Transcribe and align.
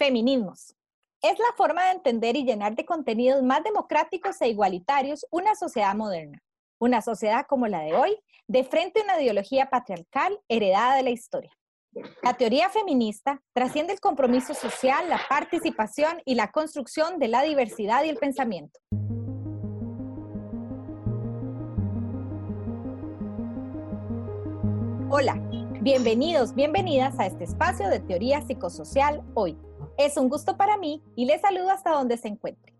Feminismos. 0.00 0.74
Es 1.20 1.38
la 1.38 1.52
forma 1.58 1.84
de 1.84 1.90
entender 1.90 2.34
y 2.34 2.44
llenar 2.44 2.74
de 2.74 2.86
contenidos 2.86 3.42
más 3.42 3.62
democráticos 3.62 4.40
e 4.40 4.48
igualitarios 4.48 5.26
una 5.30 5.54
sociedad 5.54 5.94
moderna, 5.94 6.42
una 6.78 7.02
sociedad 7.02 7.44
como 7.46 7.66
la 7.66 7.80
de 7.80 7.94
hoy, 7.94 8.18
de 8.46 8.64
frente 8.64 9.00
a 9.00 9.04
una 9.04 9.20
ideología 9.20 9.68
patriarcal 9.68 10.40
heredada 10.48 10.96
de 10.96 11.02
la 11.02 11.10
historia. 11.10 11.52
La 12.22 12.32
teoría 12.32 12.70
feminista 12.70 13.42
trasciende 13.52 13.92
el 13.92 14.00
compromiso 14.00 14.54
social, 14.54 15.06
la 15.10 15.20
participación 15.28 16.22
y 16.24 16.34
la 16.34 16.50
construcción 16.50 17.18
de 17.18 17.28
la 17.28 17.42
diversidad 17.42 18.02
y 18.04 18.08
el 18.08 18.16
pensamiento. 18.16 18.80
Hola, 25.10 25.34
bienvenidos, 25.82 26.54
bienvenidas 26.54 27.18
a 27.18 27.26
este 27.26 27.44
espacio 27.44 27.90
de 27.90 28.00
teoría 28.00 28.40
psicosocial 28.40 29.22
hoy. 29.34 29.58
Es 29.96 30.16
un 30.16 30.28
gusto 30.28 30.56
para 30.56 30.76
mí 30.76 31.02
y 31.14 31.26
les 31.26 31.40
saludo 31.40 31.70
hasta 31.70 31.90
donde 31.90 32.16
se 32.16 32.28
encuentre. 32.28 32.74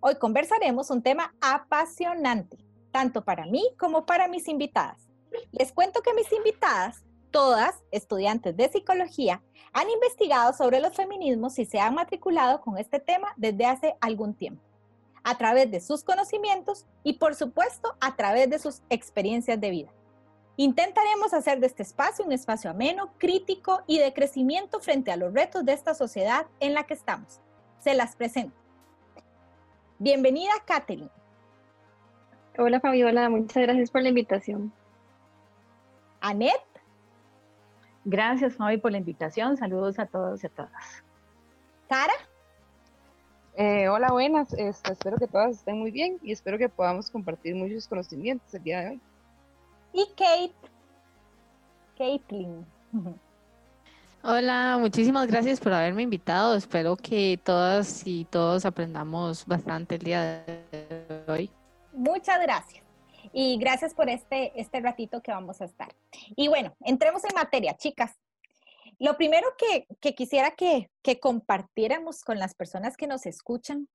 Hoy 0.00 0.16
conversaremos 0.16 0.90
un 0.90 1.02
tema 1.02 1.34
apasionante, 1.40 2.58
tanto 2.90 3.24
para 3.24 3.46
mí 3.46 3.62
como 3.78 4.04
para 4.04 4.28
mis 4.28 4.48
invitadas. 4.48 5.08
Les 5.52 5.72
cuento 5.72 6.02
que 6.02 6.12
mis 6.12 6.30
invitadas, 6.32 7.04
todas 7.30 7.82
estudiantes 7.90 8.56
de 8.56 8.68
psicología, 8.68 9.42
han 9.72 9.88
investigado 9.88 10.52
sobre 10.52 10.80
los 10.80 10.94
feminismos 10.94 11.58
y 11.58 11.64
se 11.64 11.80
han 11.80 11.94
matriculado 11.94 12.60
con 12.60 12.76
este 12.76 13.00
tema 13.00 13.32
desde 13.36 13.64
hace 13.64 13.96
algún 14.00 14.34
tiempo, 14.34 14.62
a 15.24 15.38
través 15.38 15.70
de 15.70 15.80
sus 15.80 16.04
conocimientos 16.04 16.86
y 17.02 17.14
por 17.14 17.34
supuesto 17.34 17.96
a 18.00 18.16
través 18.16 18.50
de 18.50 18.58
sus 18.58 18.82
experiencias 18.90 19.58
de 19.58 19.70
vida. 19.70 19.92
Intentaremos 20.56 21.32
hacer 21.32 21.60
de 21.60 21.66
este 21.66 21.82
espacio 21.82 22.24
un 22.24 22.32
espacio 22.32 22.70
ameno, 22.70 23.12
crítico 23.18 23.82
y 23.86 23.98
de 23.98 24.12
crecimiento 24.12 24.80
frente 24.80 25.10
a 25.10 25.16
los 25.16 25.32
retos 25.32 25.64
de 25.64 25.72
esta 25.72 25.94
sociedad 25.94 26.46
en 26.60 26.74
la 26.74 26.84
que 26.84 26.94
estamos. 26.94 27.40
Se 27.80 27.94
las 27.94 28.16
presento. 28.16 28.54
Bienvenida, 29.98 30.52
Katherine. 30.66 31.10
Hola, 32.58 32.80
Fabiola. 32.80 33.30
Muchas 33.30 33.62
gracias 33.62 33.90
por 33.90 34.02
la 34.02 34.10
invitación. 34.10 34.72
Anet. 36.20 36.52
Gracias, 38.04 38.56
Fabi, 38.56 38.76
por 38.76 38.92
la 38.92 38.98
invitación. 38.98 39.56
Saludos 39.56 39.98
a 39.98 40.06
todos 40.06 40.42
y 40.44 40.48
a 40.48 40.50
todas. 40.50 41.02
Sara. 41.88 42.12
Eh, 43.54 43.88
hola, 43.88 44.12
buenas. 44.12 44.52
Este, 44.52 44.92
espero 44.92 45.16
que 45.16 45.28
todas 45.28 45.56
estén 45.56 45.78
muy 45.78 45.90
bien 45.90 46.18
y 46.22 46.32
espero 46.32 46.58
que 46.58 46.68
podamos 46.68 47.10
compartir 47.10 47.54
muchos 47.54 47.88
conocimientos 47.88 48.52
el 48.52 48.62
día 48.62 48.80
de 48.80 48.88
hoy 48.90 49.00
y 49.92 50.06
Kate, 50.16 50.52
Caitlin. 51.96 52.66
Hola, 54.24 54.76
muchísimas 54.78 55.26
gracias 55.26 55.58
por 55.58 55.72
haberme 55.72 56.02
invitado. 56.02 56.54
Espero 56.54 56.96
que 56.96 57.40
todas 57.42 58.06
y 58.06 58.24
todos 58.26 58.64
aprendamos 58.64 59.44
bastante 59.46 59.96
el 59.96 60.02
día 60.02 60.44
de 60.44 61.24
hoy. 61.26 61.50
Muchas 61.92 62.40
gracias. 62.40 62.84
Y 63.32 63.58
gracias 63.58 63.94
por 63.94 64.08
este, 64.08 64.52
este 64.60 64.80
ratito 64.80 65.22
que 65.22 65.32
vamos 65.32 65.60
a 65.60 65.64
estar. 65.64 65.92
Y 66.36 66.46
bueno, 66.46 66.72
entremos 66.80 67.24
en 67.24 67.34
materia, 67.34 67.76
chicas. 67.76 68.12
Lo 69.00 69.16
primero 69.16 69.48
que, 69.58 70.14
quisiera 70.14 70.52
que, 70.52 70.88
compartiéramos 71.20 72.22
con 72.22 72.38
las 72.38 72.54
personas 72.54 72.96
que 72.96 73.08
nos 73.08 73.26
escuchan 73.26 73.88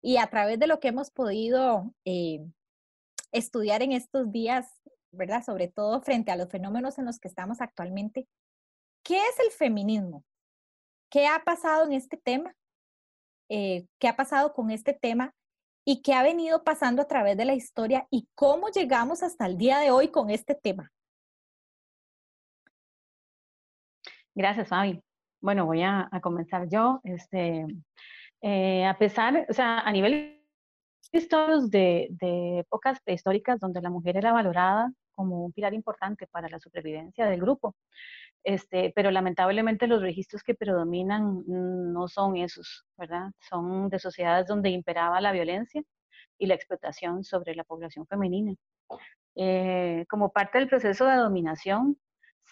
y 0.00 0.16
a 0.16 0.26
través 0.28 0.58
de 0.58 0.66
lo 0.66 0.80
que 0.80 0.88
hemos 0.88 1.10
podido 1.10 1.92
eh, 2.06 2.40
estudiar 3.32 3.82
en 3.82 3.92
estos 3.92 4.32
días 4.32 4.66
¿verdad? 5.16 5.44
Sobre 5.44 5.68
todo 5.68 6.00
frente 6.00 6.30
a 6.30 6.36
los 6.36 6.48
fenómenos 6.48 6.98
en 6.98 7.06
los 7.06 7.18
que 7.18 7.28
estamos 7.28 7.60
actualmente. 7.60 8.26
¿Qué 9.04 9.16
es 9.16 9.38
el 9.40 9.50
feminismo? 9.50 10.24
¿Qué 11.10 11.26
ha 11.26 11.42
pasado 11.44 11.84
en 11.86 11.92
este 11.92 12.16
tema? 12.16 12.54
Eh, 13.48 13.86
¿Qué 13.98 14.08
ha 14.08 14.16
pasado 14.16 14.52
con 14.52 14.70
este 14.70 14.94
tema? 14.94 15.34
¿Y 15.86 16.02
qué 16.02 16.14
ha 16.14 16.22
venido 16.22 16.64
pasando 16.64 17.02
a 17.02 17.06
través 17.06 17.36
de 17.36 17.44
la 17.44 17.54
historia? 17.54 18.06
¿Y 18.10 18.26
cómo 18.34 18.68
llegamos 18.70 19.22
hasta 19.22 19.46
el 19.46 19.58
día 19.58 19.78
de 19.78 19.90
hoy 19.90 20.08
con 20.08 20.30
este 20.30 20.54
tema? 20.54 20.90
Gracias, 24.34 24.68
Fabi. 24.68 25.00
Bueno, 25.40 25.66
voy 25.66 25.82
a, 25.82 26.08
comenzar 26.22 26.68
yo. 26.68 27.00
Este, 27.04 27.66
eh, 28.40 28.86
a 28.86 28.98
pesar, 28.98 29.46
o 29.48 29.52
sea, 29.52 29.80
a 29.80 29.92
nivel 29.92 30.42
históricos 31.12 31.70
de, 31.70 32.08
de 32.10 32.60
épocas 32.60 32.98
prehistóricas 33.04 33.60
donde 33.60 33.80
la 33.80 33.90
mujer 33.90 34.16
era 34.16 34.32
valorada 34.32 34.90
como 35.14 35.44
un 35.44 35.52
pilar 35.52 35.74
importante 35.74 36.26
para 36.26 36.48
la 36.48 36.58
supervivencia 36.58 37.26
del 37.26 37.40
grupo. 37.40 37.74
Este, 38.44 38.92
pero 38.94 39.10
lamentablemente 39.10 39.86
los 39.86 40.02
registros 40.02 40.42
que 40.42 40.54
predominan 40.54 41.44
no 41.46 42.08
son 42.08 42.36
esos, 42.36 42.84
¿verdad? 42.98 43.30
Son 43.40 43.88
de 43.88 43.98
sociedades 43.98 44.46
donde 44.46 44.70
imperaba 44.70 45.20
la 45.20 45.32
violencia 45.32 45.82
y 46.38 46.46
la 46.46 46.54
explotación 46.54 47.24
sobre 47.24 47.54
la 47.54 47.64
población 47.64 48.06
femenina. 48.06 48.54
Eh, 49.36 50.04
como 50.08 50.30
parte 50.32 50.58
del 50.58 50.68
proceso 50.68 51.06
de 51.06 51.16
dominación, 51.16 51.98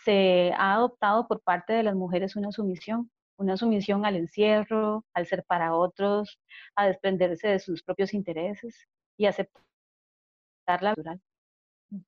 se 0.04 0.52
ha 0.56 0.74
adoptado 0.74 1.28
por 1.28 1.42
parte 1.42 1.72
de 1.74 1.82
las 1.82 1.94
mujeres 1.94 2.36
una 2.36 2.52
sumisión, 2.52 3.10
una 3.36 3.56
sumisión 3.56 4.04
al 4.06 4.16
encierro, 4.16 5.04
al 5.14 5.26
ser 5.26 5.44
para 5.44 5.74
otros, 5.74 6.40
a 6.76 6.86
desprenderse 6.86 7.48
de 7.48 7.58
sus 7.58 7.82
propios 7.82 8.14
intereses 8.14 8.88
y 9.16 9.26
aceptar 9.26 9.62
la 10.80 10.90
natural. 10.90 11.20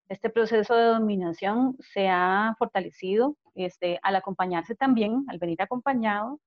Este 0.09 0.31
proceso 0.31 0.75
de 0.75 0.85
dominación 0.85 1.77
se 1.81 2.09
ha 2.09 2.55
fortalecido 2.59 3.37
este, 3.55 3.99
al 4.03 4.17
acompañarse 4.17 4.75
también, 4.75 5.25
al 5.29 5.39
venir 5.39 5.61
acompañado 5.63 6.41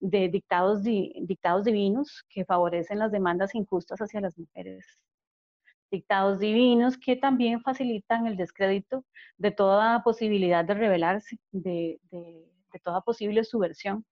de 0.00 0.28
dictados, 0.28 0.82
divinos 0.82 2.24
que 2.28 2.44
favorecen 2.44 2.98
las 2.98 3.12
demandas 3.12 3.54
injustas 3.54 4.00
hacia 4.00 4.20
las 4.20 4.38
mujeres. 4.38 4.86
Dictados 5.90 6.38
divinos 6.38 6.98
que 6.98 7.16
también 7.16 7.62
facilitan 7.62 8.26
el 8.26 8.36
descrédito 8.36 9.04
de 9.36 9.50
toda 9.50 10.02
posibilidad 10.02 10.64
de 10.64 10.74
rebelarse, 10.74 11.38
de, 11.50 12.00
toda 12.84 13.02
posible 13.02 13.44
subversión. 13.44 14.04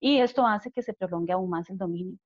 Y 0.00 0.18
esto 0.18 0.46
hace 0.46 0.70
que 0.72 0.82
se 0.82 0.94
prolongue 0.94 1.32
aún 1.32 1.50
más 1.50 1.70
el 1.70 1.78
dominio. 1.78 2.18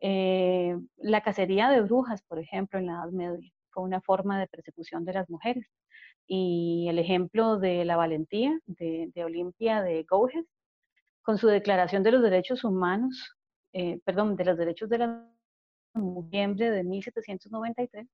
Eh, 0.00 0.76
la 0.96 1.20
cacería 1.22 1.70
de 1.70 1.80
brujas, 1.80 2.22
por 2.22 2.38
ejemplo, 2.38 2.78
en 2.78 2.86
la 2.86 2.94
Edad 2.94 3.10
Media 3.10 3.52
fue 3.72 3.82
una 3.82 4.00
forma 4.00 4.38
de 4.38 4.46
persecución 4.46 5.04
de 5.04 5.14
las 5.14 5.28
mujeres. 5.30 5.66
Y 6.26 6.86
el 6.88 6.98
ejemplo 6.98 7.58
de 7.58 7.84
la 7.84 7.96
valentía 7.96 8.58
de, 8.66 9.12
Olimpia 9.24 9.82
de 9.82 10.04
Gouges, 10.04 10.46
con 11.22 11.38
su 11.38 11.48
declaración 11.48 12.02
de 12.02 12.12
los 12.12 12.22
derechos 12.22 12.64
humanos, 12.64 13.36
eh, 13.72 14.00
perdón, 14.04 14.36
de 14.36 14.44
los 14.44 14.58
derechos 14.58 14.88
de 14.88 14.98
la 14.98 15.28
mujer 15.94 16.54
de 16.56 16.84
1793 16.84 18.06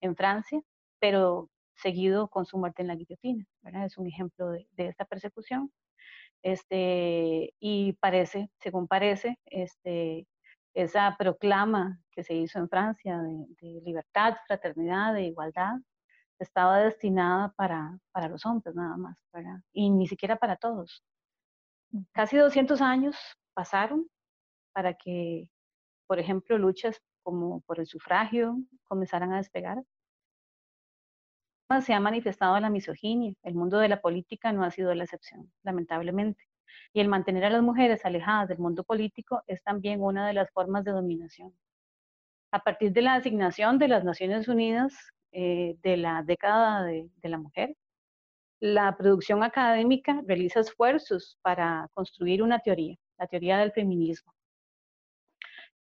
en 0.00 0.16
Francia, 0.16 0.60
pero 0.98 1.50
seguido 1.74 2.28
con 2.28 2.46
su 2.46 2.58
muerte 2.58 2.82
en 2.82 2.88
la 2.88 2.96
guillotina. 2.96 3.44
Es 3.84 3.98
un 3.98 4.06
ejemplo 4.06 4.50
de, 4.50 4.66
esta 4.76 5.04
persecución. 5.04 5.72
Este, 6.42 7.54
y 7.58 7.94
parece, 7.94 8.50
según 8.60 8.86
parece, 8.86 9.38
este, 9.46 10.26
esa 10.76 11.16
proclama 11.18 11.98
que 12.10 12.22
se 12.22 12.34
hizo 12.34 12.58
en 12.58 12.68
Francia 12.68 13.18
de, 13.18 13.80
libertad, 13.82 14.36
fraternidad, 14.46 15.14
de 15.14 15.22
igualdad, 15.22 15.76
estaba 16.38 16.80
destinada 16.80 17.54
para, 17.56 17.98
para 18.12 18.28
los 18.28 18.44
hombres 18.44 18.74
nada 18.74 18.94
más, 18.98 19.16
y 19.72 19.88
ni 19.88 20.06
siquiera 20.06 20.36
para 20.36 20.56
todos. 20.56 21.02
Casi 22.12 22.36
200 22.36 22.82
años 22.82 23.16
pasaron 23.54 24.06
para 24.74 24.92
que, 24.92 25.48
por 26.06 26.18
ejemplo, 26.18 26.58
luchas 26.58 27.00
como 27.22 27.62
por 27.62 27.80
el 27.80 27.86
sufragio 27.86 28.58
comenzaran 28.84 29.32
a 29.32 29.38
despegar. 29.38 29.82
Se 31.80 31.94
ha 31.94 32.00
manifestado 32.00 32.60
la 32.60 32.68
misoginia, 32.68 33.32
el 33.42 33.54
mundo 33.54 33.78
de 33.78 33.88
la 33.88 34.02
política 34.02 34.52
no 34.52 34.62
ha 34.62 34.70
sido 34.70 34.94
la 34.94 35.04
excepción, 35.04 35.50
lamentablemente 35.62 36.45
y 36.92 37.00
el 37.00 37.08
mantener 37.08 37.44
a 37.44 37.50
las 37.50 37.62
mujeres 37.62 38.04
alejadas 38.04 38.48
del 38.48 38.58
mundo 38.58 38.84
político 38.84 39.42
es 39.46 39.62
también 39.62 40.02
una 40.02 40.26
de 40.26 40.32
las 40.34 40.50
formas 40.50 40.84
de 40.84 40.92
dominación. 40.92 41.52
A 42.52 42.60
partir 42.60 42.92
de 42.92 43.02
la 43.02 43.14
asignación 43.14 43.78
de 43.78 43.88
las 43.88 44.04
Naciones 44.04 44.48
Unidas 44.48 44.94
eh, 45.32 45.76
de 45.82 45.96
la 45.96 46.22
década 46.22 46.84
de, 46.84 47.10
la 47.22 47.38
mujer, 47.38 47.76
la 48.60 48.96
producción 48.96 49.42
académica 49.42 50.22
realiza 50.26 50.60
esfuerzos 50.60 51.38
para 51.42 51.88
construir 51.94 52.42
una 52.42 52.58
teoría, 52.60 52.96
la 53.18 53.26
teoría 53.26 53.58
del 53.58 53.72
feminismo. 53.72 54.32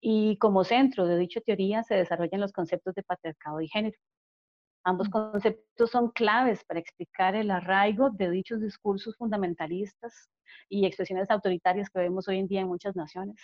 Y 0.01 0.37
como 0.39 0.65
centro 0.65 1.07
de 1.07 1.17
dicha 1.19 1.41
teoría 1.41 1.83
se 1.83 1.95
desarrollan 1.95 2.41
los 2.41 2.53
conceptos 2.53 2.95
de 2.95 3.03
patriarcado 3.03 3.61
y 3.61 3.69
género. 3.69 3.97
Ambos 4.85 5.09
conceptos 5.09 5.91
son 5.91 6.11
claves 6.11 6.65
para 6.65 6.81
explicar 6.81 7.35
el 7.35 7.51
arraigo 7.51 8.11
de 8.11 8.31
dichos 8.31 8.61
discursos 8.61 9.17
fundamentalistas 9.17 10.29
y 10.69 10.87
expresiones 10.87 11.31
autoritarias 11.31 11.91
que 11.91 12.01
vemos 12.01 12.29
hoy 12.29 12.39
en 12.39 12.49
día 12.49 12.61
en 12.61 12.69
muchas 12.69 12.95
naciones 12.95 13.41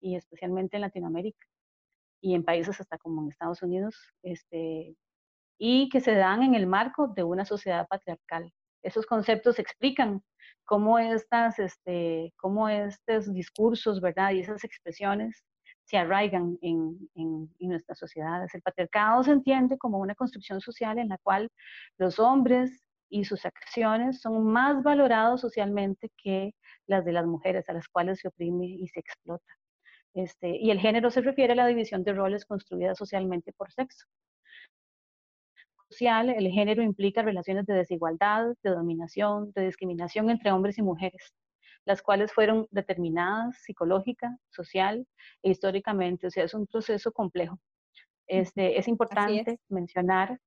y 0.00 0.16
especialmente 0.16 0.76
en 0.76 0.82
Latinoamérica 0.82 1.46
y 2.20 2.34
en 2.34 2.44
países 2.44 2.80
hasta 2.80 2.98
como 2.98 3.22
en 3.22 3.30
Estados 3.30 3.62
Unidos, 3.62 3.96
este, 4.22 4.94
y 5.58 5.88
que 5.88 6.00
se 6.00 6.14
dan 6.14 6.42
en 6.42 6.54
el 6.54 6.66
marco 6.66 7.08
de 7.08 7.24
una 7.24 7.44
sociedad 7.44 7.88
patriarcal 7.88 8.52
esos 8.82 9.06
conceptos 9.06 9.58
explican 9.58 10.22
cómo, 10.64 10.98
estas, 10.98 11.58
este, 11.58 12.32
cómo 12.36 12.68
estos 12.68 13.32
discursos, 13.32 14.00
¿verdad? 14.00 14.32
Y 14.32 14.40
esas 14.40 14.64
expresiones 14.64 15.44
se 15.84 15.98
arraigan 15.98 16.58
en, 16.62 17.08
en, 17.14 17.50
en, 17.58 17.68
nuestras 17.68 17.98
sociedades. 17.98 18.54
El 18.54 18.62
patriarcado 18.62 19.22
se 19.24 19.32
entiende 19.32 19.78
como 19.78 19.98
una 19.98 20.14
construcción 20.14 20.60
social 20.60 20.98
en 20.98 21.08
la 21.08 21.18
cual 21.18 21.50
los 21.98 22.18
hombres 22.18 22.82
y 23.08 23.24
sus 23.24 23.44
acciones 23.44 24.20
son 24.20 24.44
más 24.44 24.82
valorados 24.82 25.40
socialmente 25.40 26.10
que 26.16 26.54
las 26.86 27.04
de 27.04 27.12
las 27.12 27.26
mujeres 27.26 27.68
a 27.68 27.74
las 27.74 27.88
cuales 27.88 28.20
se 28.20 28.28
oprime 28.28 28.66
y 28.66 28.88
se 28.88 29.00
explota. 29.00 29.52
Este, 30.14 30.56
y 30.56 30.70
el 30.70 30.78
género 30.80 31.10
se 31.10 31.20
refiere 31.20 31.52
a 31.54 31.56
la 31.56 31.66
división 31.66 32.04
de 32.04 32.12
roles 32.12 32.44
construida 32.46 32.94
socialmente 32.94 33.52
por 33.52 33.70
sexo. 33.72 34.06
Social, 35.90 36.30
el 36.30 36.48
género 36.50 36.82
implica 36.82 37.22
relaciones 37.22 37.66
de 37.66 37.74
desigualdad, 37.74 38.54
de 38.62 38.70
dominación, 38.70 39.52
de 39.52 39.66
discriminación 39.66 40.30
entre 40.30 40.50
hombres 40.50 40.78
y 40.78 40.82
mujeres, 40.82 41.34
las 41.84 42.02
cuales 42.02 42.32
fueron 42.32 42.66
determinadas 42.70 43.56
psicológica, 43.62 44.36
social 44.50 45.06
e 45.42 45.50
históricamente. 45.50 46.26
O 46.26 46.30
sea, 46.30 46.44
es 46.44 46.54
un 46.54 46.66
proceso 46.66 47.12
complejo. 47.12 47.58
Este, 48.26 48.78
es 48.78 48.88
importante 48.88 49.58
mencionar 49.68 50.38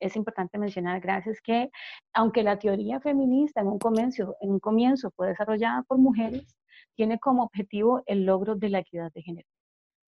es 0.00 0.16
importante 0.16 0.58
mencionar, 0.58 1.00
gracias, 1.00 1.40
que 1.40 1.70
aunque 2.12 2.42
la 2.42 2.58
teoría 2.58 3.00
feminista 3.00 3.60
en 3.60 3.68
un 3.68 3.78
comienzo, 3.78 4.36
en 4.40 4.50
un 4.52 4.60
comienzo 4.60 5.10
fue 5.16 5.28
desarrollada 5.28 5.82
por 5.82 5.98
mujeres, 5.98 6.56
tiene 6.94 7.18
como 7.18 7.44
objetivo 7.44 8.02
el 8.06 8.24
logro 8.24 8.54
de 8.54 8.68
la 8.68 8.80
equidad 8.80 9.12
de 9.12 9.22
género. 9.22 9.48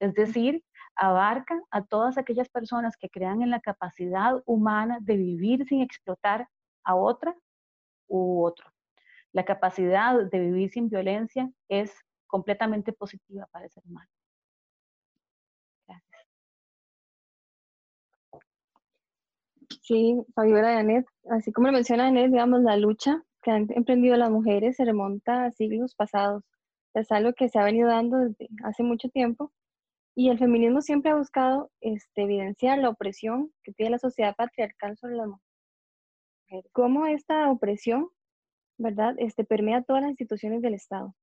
Es 0.01 0.15
decir, 0.15 0.63
abarca 0.97 1.61
a 1.71 1.85
todas 1.85 2.19
aquellas 2.19 2.49
personas 2.49 2.97
que 2.97 3.09
crean 3.09 3.43
en 3.43 3.51
la 3.51 3.61
capacidad 3.61 4.43
humana 4.47 4.99
de 5.01 5.17
vivir 5.17 5.67
sin 5.67 5.83
explotar 5.83 6.49
a 6.85 6.95
otra 6.95 7.35
u 8.09 8.45
otro. 8.45 8.71
La 9.33 9.45
capacidad 9.45 10.25
de 10.25 10.39
vivir 10.41 10.71
sin 10.71 10.89
violencia 10.89 11.51
es 11.69 11.93
completamente 12.27 12.93
positiva 12.93 13.47
para 13.53 13.67
el 13.67 13.71
ser 13.71 13.85
humano. 13.87 14.09
Sí, 19.83 20.17
Fabiola 20.35 20.75
y 20.75 20.77
Anet, 20.77 21.07
así 21.31 21.53
como 21.53 21.69
lo 21.69 21.73
menciona 21.73 22.07
Anet, 22.07 22.31
digamos, 22.31 22.63
la 22.63 22.77
lucha 22.77 23.23
que 23.43 23.51
han 23.51 23.67
emprendido 23.71 24.17
las 24.17 24.31
mujeres 24.31 24.77
se 24.77 24.85
remonta 24.85 25.45
a 25.45 25.53
siglos 25.53 25.95
pasados. 25.95 26.45
Es 26.95 27.11
algo 27.13 27.33
que 27.33 27.49
se 27.49 27.59
ha 27.59 27.65
venido 27.65 27.89
dando 27.89 28.19
desde 28.19 28.49
hace 28.65 28.83
mucho 28.83 29.09
tiempo 29.09 29.53
y 30.15 30.29
el 30.31 30.39
feminismo 30.39 30.83
siempre 30.83 31.13
ha 31.13 31.17
buscado 31.17 31.71
este, 31.81 32.23
evidenciar 32.23 32.79
la 32.79 32.91
opresión 32.91 33.53
que 33.63 33.73
tiene 33.73 33.93
la 33.93 33.99
sociedad 33.99 34.35
patriarcal 34.37 34.97
sobre 34.97 35.17
las 35.17 35.29
mujeres. 35.29 36.71
Cómo 36.73 37.07
esta 37.07 37.51
opresión, 37.51 38.09
¿verdad?, 38.81 39.15
este, 39.19 39.45
permea 39.45 39.83
todas 39.83 40.03
las 40.03 40.11
instituciones 40.11 40.63
del 40.63 40.75
Estado. 40.75 41.15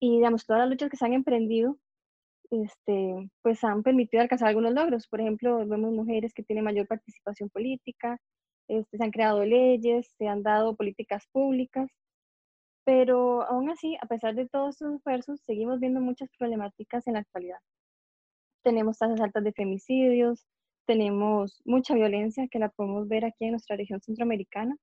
Y, 0.00 0.16
digamos, 0.16 0.46
todas 0.46 0.60
las 0.62 0.70
luchas 0.70 0.90
que 0.90 0.96
se 0.96 1.04
han 1.06 1.12
emprendido 1.12 1.78
este, 2.50 3.30
pues 3.42 3.62
han 3.64 3.82
permitido 3.82 4.22
alcanzar 4.22 4.48
algunos 4.48 4.74
logros. 4.74 5.06
Por 5.08 5.20
ejemplo, 5.20 5.66
vemos 5.66 5.92
mujeres 5.92 6.34
que 6.34 6.42
tienen 6.42 6.64
mayor 6.64 6.86
participación 6.86 7.48
política, 7.50 8.18
este, 8.68 8.98
se 8.98 9.04
han 9.04 9.10
creado 9.10 9.44
leyes, 9.44 10.12
se 10.18 10.28
han 10.28 10.42
dado 10.42 10.76
políticas 10.76 11.26
públicas, 11.32 11.88
pero 12.84 13.42
aún 13.44 13.70
así, 13.70 13.96
a 14.00 14.06
pesar 14.06 14.34
de 14.34 14.48
todos 14.48 14.70
estos 14.76 14.94
esfuerzos, 14.96 15.40
seguimos 15.44 15.80
viendo 15.80 16.00
muchas 16.00 16.28
problemáticas 16.38 17.06
en 17.06 17.14
la 17.14 17.20
actualidad. 17.20 17.58
Tenemos 18.64 18.98
tasas 18.98 19.20
altas 19.20 19.44
de 19.44 19.52
femicidios, 19.52 20.46
tenemos 20.86 21.62
mucha 21.64 21.94
violencia 21.94 22.48
que 22.50 22.58
la 22.58 22.68
podemos 22.70 23.08
ver 23.08 23.24
aquí 23.24 23.44
en 23.44 23.52
nuestra 23.52 23.76
región 23.76 24.00
centroamericana. 24.00 24.76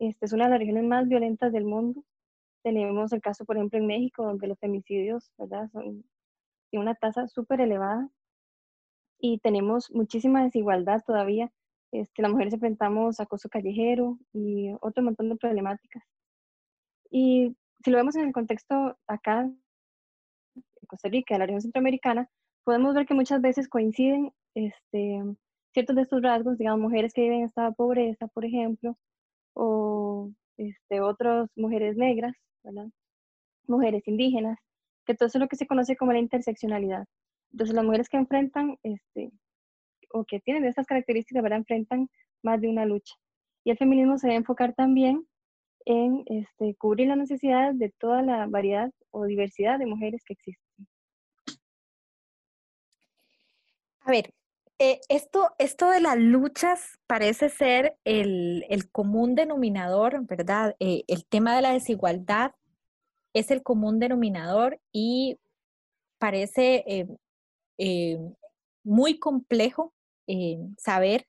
Esta 0.00 0.26
es 0.26 0.32
una 0.32 0.44
de 0.44 0.50
las 0.50 0.58
regiones 0.58 0.84
más 0.84 1.06
violentas 1.06 1.52
del 1.52 1.64
mundo. 1.64 2.02
Tenemos 2.64 3.12
el 3.12 3.20
caso, 3.20 3.44
por 3.44 3.56
ejemplo, 3.56 3.78
en 3.78 3.86
México, 3.86 4.24
donde 4.24 4.48
los 4.48 4.58
femicidios 4.58 5.30
¿verdad? 5.38 5.70
son 5.72 6.04
tiene 6.70 6.84
una 6.84 6.94
tasa 6.94 7.26
súper 7.28 7.60
elevada 7.60 8.08
y 9.18 9.38
tenemos 9.38 9.90
muchísima 9.90 10.42
desigualdad 10.42 11.02
todavía. 11.04 11.52
Este, 11.92 12.22
las 12.22 12.30
mujeres 12.30 12.54
enfrentamos 12.54 13.20
acoso 13.20 13.48
callejero 13.48 14.18
y 14.32 14.72
otro 14.80 15.02
montón 15.02 15.28
de 15.28 15.36
problemáticas. 15.36 16.04
Y 17.10 17.56
si 17.84 17.90
lo 17.90 17.98
vemos 17.98 18.16
en 18.16 18.26
el 18.26 18.32
contexto 18.32 18.96
acá, 19.06 19.40
en 19.42 20.86
Costa 20.86 21.08
Rica, 21.08 21.34
de 21.34 21.40
la 21.40 21.46
región 21.46 21.62
centroamericana, 21.62 22.30
podemos 22.64 22.94
ver 22.94 23.06
que 23.06 23.14
muchas 23.14 23.40
veces 23.40 23.68
coinciden 23.68 24.32
este, 24.54 25.22
ciertos 25.72 25.96
de 25.96 26.02
estos 26.02 26.22
rasgos, 26.22 26.56
digamos, 26.56 26.80
mujeres 26.80 27.12
que 27.12 27.22
viven 27.22 27.40
en 27.40 27.44
estado 27.46 27.70
de 27.70 27.74
pobreza, 27.74 28.28
por 28.28 28.44
ejemplo, 28.44 28.96
o 29.62 30.30
este, 30.56 31.02
otras 31.02 31.50
mujeres 31.54 31.94
negras, 31.94 32.34
mujeres 33.66 34.08
indígenas, 34.08 34.58
que 35.04 35.14
todo 35.14 35.26
eso 35.26 35.36
es 35.36 35.42
lo 35.42 35.48
que 35.48 35.56
se 35.56 35.66
conoce 35.66 35.96
como 35.96 36.12
la 36.14 36.18
interseccionalidad. 36.18 37.04
Entonces, 37.52 37.76
las 37.76 37.84
mujeres 37.84 38.08
que 38.08 38.16
enfrentan, 38.16 38.78
este, 38.82 39.30
o 40.12 40.24
que 40.24 40.40
tienen 40.40 40.64
estas 40.64 40.86
características, 40.86 41.42
¿verdad? 41.42 41.58
enfrentan 41.58 42.08
más 42.42 42.58
de 42.62 42.68
una 42.68 42.86
lucha. 42.86 43.14
Y 43.62 43.70
el 43.70 43.76
feminismo 43.76 44.16
se 44.16 44.28
debe 44.28 44.38
enfocar 44.38 44.72
también 44.74 45.26
en 45.84 46.22
este, 46.24 46.74
cubrir 46.76 47.08
las 47.08 47.18
necesidades 47.18 47.78
de 47.78 47.90
toda 47.98 48.22
la 48.22 48.46
variedad 48.46 48.90
o 49.10 49.26
diversidad 49.26 49.78
de 49.78 49.84
mujeres 49.84 50.22
que 50.24 50.32
existen. 50.32 50.88
A 54.00 54.10
ver, 54.10 54.32
eh, 54.82 55.00
esto, 55.10 55.50
esto 55.58 55.90
de 55.90 56.00
las 56.00 56.16
luchas 56.16 56.98
parece 57.06 57.50
ser 57.50 57.98
el, 58.04 58.64
el 58.70 58.90
común 58.90 59.34
denominador, 59.34 60.24
¿verdad? 60.26 60.74
Eh, 60.80 61.04
el 61.06 61.26
tema 61.26 61.54
de 61.54 61.60
la 61.60 61.72
desigualdad 61.74 62.52
es 63.34 63.50
el 63.50 63.62
común 63.62 63.98
denominador 63.98 64.80
y 64.90 65.38
parece 66.18 67.06
eh, 67.78 68.18
muy 68.82 69.18
complejo 69.18 69.92
saber 70.78 71.26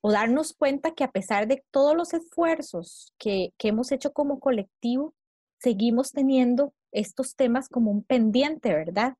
o 0.00 0.10
darnos 0.10 0.54
cuenta 0.54 0.94
que 0.94 1.04
a 1.04 1.10
pesar 1.10 1.46
de 1.46 1.62
todos 1.70 1.94
los 1.94 2.14
esfuerzos 2.14 3.12
que, 3.18 3.52
hemos 3.58 3.92
hecho 3.92 4.12
como 4.12 4.40
colectivo, 4.40 5.14
seguimos 5.58 6.12
teniendo 6.12 6.72
estos 6.90 7.36
temas 7.36 7.68
como 7.68 7.90
un 7.90 8.02
pendiente, 8.02 8.72
¿verdad? 8.72 9.14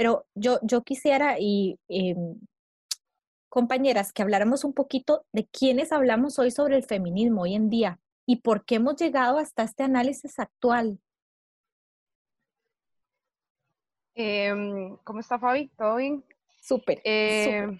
Pero 0.00 0.26
yo, 0.34 0.58
yo 0.62 0.82
quisiera, 0.82 1.36
y 1.38 1.78
compañeras, 3.50 4.14
que 4.14 4.22
habláramos 4.22 4.64
un 4.64 4.72
poquito 4.72 5.26
de 5.30 5.46
quiénes 5.46 5.92
hablamos 5.92 6.38
hoy 6.38 6.50
sobre 6.50 6.76
el 6.76 6.84
feminismo 6.84 7.42
hoy 7.42 7.54
en 7.54 7.68
día, 7.68 8.00
y 8.24 8.36
por 8.36 8.64
qué 8.64 8.76
hemos 8.76 8.96
llegado 8.96 9.36
hasta 9.36 9.62
este 9.62 9.82
análisis 9.82 10.38
actual. 10.38 10.98
Em, 14.14 14.96
¿Cómo 15.04 15.20
está 15.20 15.38
Fabi? 15.38 15.68
¿Todo 15.76 15.96
bien? 15.96 16.24
Súper. 16.62 17.02
Eh, 17.04 17.78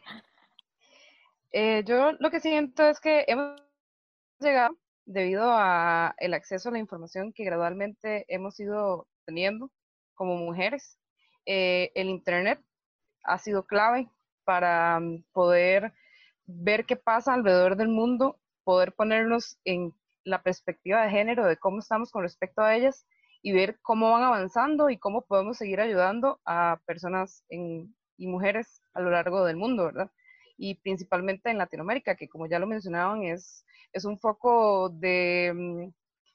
eh, 1.53 1.83
yo 1.87 2.13
lo 2.19 2.31
que 2.31 2.41
siento 2.41 2.87
es 2.87 3.01
que 3.01 3.25
hemos 3.29 3.63
llegado 4.41 4.77
debido 5.07 5.45
a 5.47 6.15
el 6.19 6.35
acceso 6.35 6.69
a 6.69 6.73
la 6.73 6.81
información 6.81 7.33
que 7.33 7.45
gradualmente 7.45 8.27
hemos 8.29 8.61
ido 8.61 9.09
teniendo 9.25 9.71
como 10.15 10.37
mujeres. 10.37 11.00
Eh, 11.47 11.91
el 11.95 12.09
Internet 12.09 12.61
ha 13.25 13.39
sido 13.39 13.67
clave 13.67 14.09
para 14.45 15.01
mm, 15.01 15.25
poder 15.33 15.93
ver 16.47 16.85
qué 16.87 16.97
pasa 16.97 17.35
alrededor 17.35 17.77
del 17.77 17.89
mundo, 17.89 18.39
poder 18.65 18.93
ponernos 18.93 19.59
en 19.65 19.95
la 20.25 20.43
perspectiva 20.43 21.03
de 21.03 21.11
género, 21.11 21.47
de 21.47 21.57
cómo 21.57 21.79
estamos 21.79 22.11
con 22.11 22.23
respecto 22.23 22.63
a 22.63 22.77
ellas 22.77 23.07
y 23.43 23.53
ver 23.53 23.79
cómo 23.83 24.11
van 24.11 24.23
avanzando 24.23 24.91
y 24.91 24.99
cómo 24.99 25.23
podemos 25.23 25.57
seguir 25.57 25.81
ayudando 25.81 26.41
a 26.45 26.81
personas 26.87 27.45
y 27.49 28.27
mujeres 28.27 28.83
a 28.93 29.01
lo 29.01 29.11
largo 29.11 29.45
del 29.45 29.57
mundo, 29.57 29.85
¿verdad? 29.87 30.11
Y 30.59 30.75
principalmente 30.75 31.51
en 31.51 31.59
Latinoamérica, 31.59 32.17
que 32.17 32.29
como 32.29 32.47
ya 32.47 32.59
lo 32.59 32.67
mencionaban, 32.67 33.23
es, 33.23 33.65
es 33.93 34.05
un 34.05 34.19
foco 34.19 34.91
de, 34.91 35.53
mm, 35.55 35.93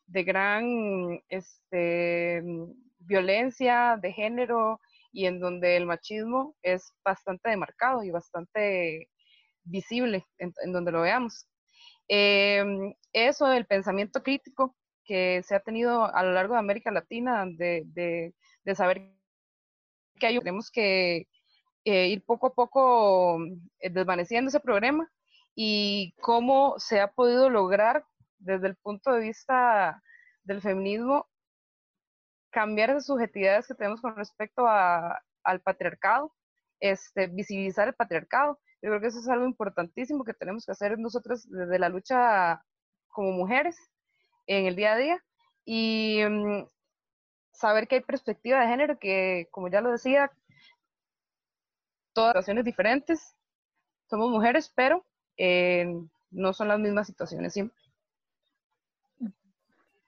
de 0.08 0.24
gran 0.24 1.22
este, 1.30 2.42
violencia 3.00 4.00
de 4.02 4.12
género 4.12 4.80
y 5.16 5.26
en 5.28 5.40
donde 5.40 5.78
el 5.78 5.86
machismo 5.86 6.56
es 6.62 6.94
bastante 7.04 7.50
demarcado 7.50 8.04
y 8.04 8.12
bastante 8.12 9.10
visible 9.64 10.26
en 10.38 10.72
donde 10.72 10.92
lo 10.92 11.02
veamos. 11.02 11.48
Em, 12.08 12.94
eso 13.14 13.48
del 13.48 13.66
pensamiento 13.66 14.22
crítico 14.22 14.76
que 15.06 15.42
se 15.44 15.56
ha 15.56 15.60
tenido 15.60 16.14
a 16.14 16.24
lo 16.24 16.34
largo 16.34 16.54
de 16.54 16.60
América 16.60 16.92
Latina, 16.92 17.46
de, 17.48 17.84
de, 18.64 18.76
saber 18.76 19.12
que 20.20 20.28
hay, 20.28 20.40
tenemos 20.40 20.72
que 20.72 21.28
eh, 21.86 22.08
ir 22.08 22.24
poco 22.26 22.48
a 22.48 22.54
poco 22.54 23.40
eh, 23.80 23.90
desvaneciendo 23.90 24.50
ese 24.50 24.60
problema 24.60 25.10
y 25.56 26.14
cómo 26.22 26.76
se 26.78 27.00
ha 27.00 27.12
podido 27.12 27.50
lograr 27.50 28.06
desde 28.40 28.68
el 28.68 28.76
punto 28.78 29.14
de 29.14 29.22
vista 29.22 30.02
del 30.44 30.62
feminismo 30.62 31.28
cambiar 32.56 32.90
esas 32.90 33.06
subjetividades 33.06 33.68
que 33.68 33.76
tenemos 33.76 34.00
con 34.00 34.16
respecto 34.16 34.66
al 34.68 35.60
patriarcado, 35.62 36.34
este, 36.80 37.28
visibilizar 37.28 37.90
el 37.90 37.94
patriarcado 37.94 38.60
yo 38.86 38.92
creo 38.92 39.02
que 39.02 39.08
eso 39.08 39.20
es 39.20 39.28
algo 39.28 39.46
importantísimo 39.46 40.24
que 40.24 40.36
tenemos 40.36 40.64
que 40.64 40.72
hacer 40.72 41.00
nosotros 41.00 41.50
desde 41.50 41.80
la 41.80 41.90
lucha 41.90 42.64
como 43.08 43.32
mujeres 43.32 43.76
en 44.46 44.68
el 44.68 44.76
día 44.76 44.94
a 44.94 44.98
día 44.98 45.24
y 45.66 46.22
mm, 46.24 46.68
saber 47.52 47.88
que 47.88 47.96
hay 47.96 48.02
perspectiva 48.02 48.60
de 48.60 48.68
género, 48.68 49.00
que 49.00 49.48
como 49.50 49.70
ya 49.70 49.82
lo 49.82 49.92
decía, 49.92 50.32
todas 52.14 52.34
situaciones 52.34 52.64
diferentes, 52.64 53.36
somos 54.08 54.30
mujeres, 54.30 54.72
pero 54.76 55.04
eh, 55.36 55.88
no 56.30 56.54
son 56.54 56.68
las 56.68 56.80
mismas 56.80 57.08
situaciones 57.08 57.54
siempre. 57.54 57.82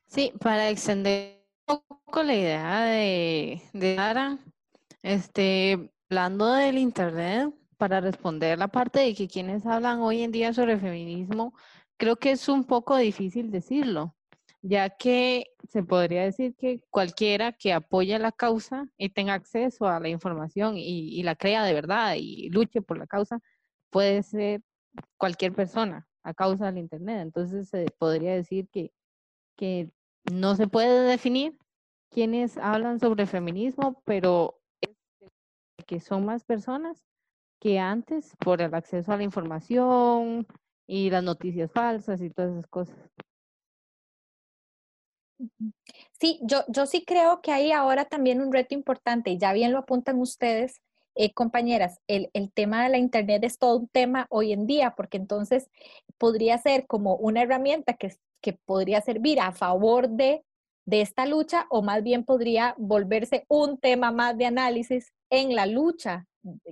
Sí, 0.06 0.34
para 0.40 0.70
extender 0.70 1.37
poco 1.68 2.24
la 2.24 2.34
idea 2.34 2.82
de, 2.84 3.62
de 3.74 3.96
Sara, 3.96 4.38
este, 5.04 5.92
hablando 6.10 6.54
del 6.54 6.78
Internet, 6.78 7.54
para 7.78 8.02
responder 8.02 8.58
la 8.58 8.70
parte 8.70 9.00
de 9.00 9.14
que 9.14 9.28
quienes 9.28 9.66
hablan 9.66 10.00
hoy 10.00 10.24
en 10.24 10.32
día 10.32 10.54
sobre 10.54 10.80
feminismo, 10.80 11.54
creo 11.98 12.16
que 12.16 12.32
es 12.32 12.48
un 12.50 12.64
poco 12.64 12.98
difícil 12.98 13.52
decirlo, 13.52 14.16
ya 14.62 14.90
que 14.90 15.48
se 15.70 15.84
podría 15.84 16.24
decir 16.24 16.56
que 16.56 16.82
cualquiera 16.90 17.52
que 17.52 17.74
apoya 17.74 18.18
la 18.18 18.32
causa 18.32 18.88
y 18.98 19.10
tenga 19.10 19.34
acceso 19.34 19.88
a 19.88 20.00
la 20.00 20.10
información 20.10 20.76
y, 20.78 21.22
la 21.24 21.36
crea 21.36 21.64
de 21.66 21.74
verdad 21.74 22.16
y 22.18 22.50
luche 22.50 22.82
por 22.82 22.98
la 22.98 23.08
causa, 23.08 23.40
puede 23.92 24.24
ser 24.24 24.62
cualquier 25.18 25.54
persona 25.54 26.08
a 26.24 26.34
causa 26.34 26.68
del 26.68 26.80
Internet. 26.80 27.22
Entonces 27.22 27.70
se 27.70 27.86
podría 28.00 28.34
decir 28.34 28.68
que, 28.72 28.92
que 29.58 29.92
no 30.32 30.56
se 30.56 30.68
puede 30.68 31.04
definir 31.04 31.58
quienes 32.10 32.58
hablan 32.58 33.00
sobre 33.00 33.26
feminismo, 33.26 34.02
pero 34.06 34.60
que 35.86 36.00
son 36.00 36.26
más 36.26 36.44
personas 36.44 37.06
que 37.60 37.80
antes 37.80 38.36
por 38.38 38.62
el 38.62 38.74
acceso 38.74 39.12
a 39.12 39.18
la 39.18 39.24
información 39.24 40.48
y 40.86 41.10
las 41.10 41.24
noticias 41.24 41.72
falsas 41.72 42.22
y 42.22 42.30
todas 42.30 42.52
esas 42.52 42.68
cosas. 42.68 42.98
Sí, 46.20 46.40
yo, 46.44 46.64
yo 46.68 46.86
sí 46.88 47.06
creo 47.06 47.42
que 47.42 47.52
hay 47.52 47.72
ahora 47.72 48.06
también 48.06 48.42
un 48.42 48.52
reto 48.52 48.74
importante, 48.74 49.38
ya 49.38 49.54
bien 49.54 49.72
lo 49.72 49.80
apuntan 49.80 50.20
ustedes, 50.20 50.82
eh, 51.14 51.34
compañeras, 51.34 52.00
el, 52.08 52.30
el, 52.34 52.52
tema 52.52 52.84
de 52.84 52.90
la 52.90 52.98
Internet 52.98 53.44
es 53.44 53.58
todo 53.58 53.78
un 53.78 53.88
tema 53.88 54.28
hoy 54.30 54.54
en 54.54 54.68
día, 54.68 54.94
porque 54.96 55.18
entonces 55.18 55.70
podría 56.18 56.58
ser 56.60 56.86
como 56.86 57.16
una 57.16 57.42
herramienta 57.42 57.94
que, 57.94 58.16
que 58.42 58.54
podría 58.54 59.02
servir 59.02 59.40
a 59.40 59.52
favor 59.52 60.10
de, 60.10 60.44
de 60.86 61.02
esta 61.02 61.26
lucha 61.26 61.68
o 61.70 61.82
más 61.82 62.04
bien 62.04 62.24
podría 62.24 62.76
volverse 62.78 63.46
un 63.50 63.78
tema 63.78 64.12
más 64.12 64.38
de 64.38 64.46
análisis 64.46 65.14
en 65.30 65.56
la 65.56 65.66
lucha 65.66 66.26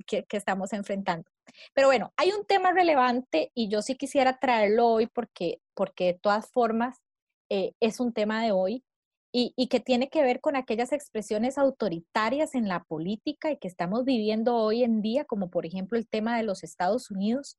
que, 0.07 0.23
que 0.23 0.37
estamos 0.37 0.73
enfrentando. 0.73 1.29
Pero 1.73 1.87
bueno, 1.87 2.13
hay 2.17 2.31
un 2.31 2.45
tema 2.45 2.71
relevante 2.71 3.51
y 3.53 3.69
yo 3.69 3.81
sí 3.81 3.95
quisiera 3.95 4.39
traerlo 4.39 4.87
hoy 4.87 5.07
porque, 5.07 5.59
porque 5.73 6.05
de 6.05 6.13
todas 6.13 6.49
formas 6.51 7.01
eh, 7.49 7.73
es 7.79 7.99
un 7.99 8.13
tema 8.13 8.43
de 8.43 8.51
hoy 8.51 8.83
y, 9.31 9.53
y, 9.57 9.67
que 9.67 9.81
tiene 9.81 10.09
que 10.09 10.23
ver 10.23 10.39
con 10.39 10.55
aquellas 10.55 10.93
expresiones 10.93 11.57
autoritarias 11.57 12.55
en 12.55 12.69
la 12.69 12.83
política 12.85 13.51
y 13.51 13.57
que 13.57 13.67
estamos 13.67 14.05
viviendo 14.05 14.55
hoy 14.55 14.83
en 14.83 15.01
día, 15.01 15.25
como 15.25 15.49
por 15.49 15.65
ejemplo 15.65 15.97
el 15.97 16.07
tema 16.07 16.37
de 16.37 16.43
los 16.43 16.63
Estados 16.63 17.11
Unidos 17.11 17.57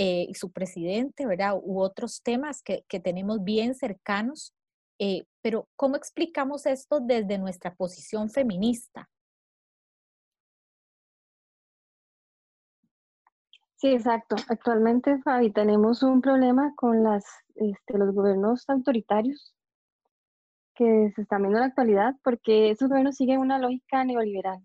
eh, 0.00 0.26
y 0.28 0.34
su 0.34 0.52
presidente, 0.52 1.26
¿verdad? 1.26 1.58
U 1.60 1.80
otros 1.80 2.22
temas 2.22 2.62
que, 2.62 2.84
que 2.88 3.00
tenemos 3.00 3.42
bien 3.42 3.74
cercanos. 3.74 4.54
Eh, 5.00 5.24
pero 5.42 5.68
¿cómo 5.74 5.96
explicamos 5.96 6.66
esto 6.66 7.00
desde 7.00 7.36
nuestra 7.36 7.74
posición 7.74 8.30
feminista? 8.30 9.08
Sí, 13.74 13.88
exacto. 13.88 14.36
Actualmente, 14.48 15.18
Fabi, 15.22 15.50
tenemos 15.50 16.04
un 16.04 16.20
problema 16.20 16.72
con 16.76 17.04
este, 17.56 17.98
los 17.98 18.14
gobiernos 18.14 18.68
autoritarios 18.68 19.52
que 20.76 21.10
se 21.16 21.22
están 21.22 21.42
viendo 21.42 21.58
en 21.58 21.62
la 21.62 21.68
actualidad 21.68 22.14
porque 22.22 22.70
esos 22.70 22.88
gobiernos 22.88 23.16
siguen 23.16 23.40
una 23.40 23.58
lógica 23.58 24.04
neoliberal. 24.04 24.64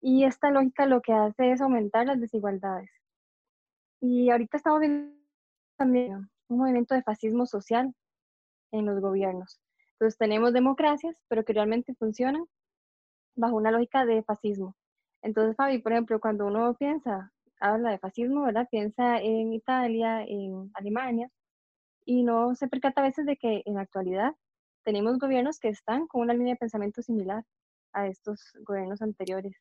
Y 0.00 0.24
esta 0.24 0.50
lógica 0.50 0.86
lo 0.86 1.02
que 1.02 1.12
hace 1.12 1.52
es 1.52 1.60
aumentar 1.60 2.06
las 2.06 2.20
desigualdades. 2.20 2.90
Y 4.00 4.30
ahorita 4.30 4.56
estamos 4.56 4.80
viendo 4.80 5.16
también 5.76 6.30
un 6.48 6.58
movimiento 6.58 6.94
de 6.94 7.02
fascismo 7.02 7.46
social 7.46 7.94
en 8.72 8.86
los 8.86 9.00
gobiernos. 9.00 9.60
Entonces 9.92 10.18
tenemos 10.18 10.52
democracias, 10.52 11.22
pero 11.28 11.44
que 11.44 11.52
realmente 11.52 11.94
funcionan 11.94 12.44
bajo 13.34 13.56
una 13.56 13.70
lógica 13.70 14.04
de 14.04 14.22
fascismo. 14.22 14.76
Entonces, 15.22 15.56
Fabi, 15.56 15.78
por 15.78 15.92
ejemplo, 15.92 16.20
cuando 16.20 16.46
uno 16.46 16.74
piensa 16.74 17.32
habla 17.60 17.90
de 17.90 17.98
fascismo, 17.98 18.42
¿verdad? 18.42 18.68
Piensa 18.70 19.18
en 19.18 19.52
Italia, 19.52 20.22
en 20.22 20.70
Alemania, 20.74 21.30
y 22.04 22.22
no 22.22 22.54
se 22.54 22.68
percata 22.68 23.00
a 23.00 23.04
veces 23.04 23.26
de 23.26 23.36
que 23.36 23.62
en 23.64 23.74
la 23.74 23.82
actualidad 23.82 24.34
tenemos 24.84 25.18
gobiernos 25.18 25.58
que 25.58 25.68
están 25.68 26.06
con 26.06 26.20
una 26.22 26.34
línea 26.34 26.54
de 26.54 26.58
pensamiento 26.58 27.02
similar 27.02 27.44
a 27.92 28.06
estos 28.06 28.52
gobiernos 28.60 29.02
anteriores. 29.02 29.56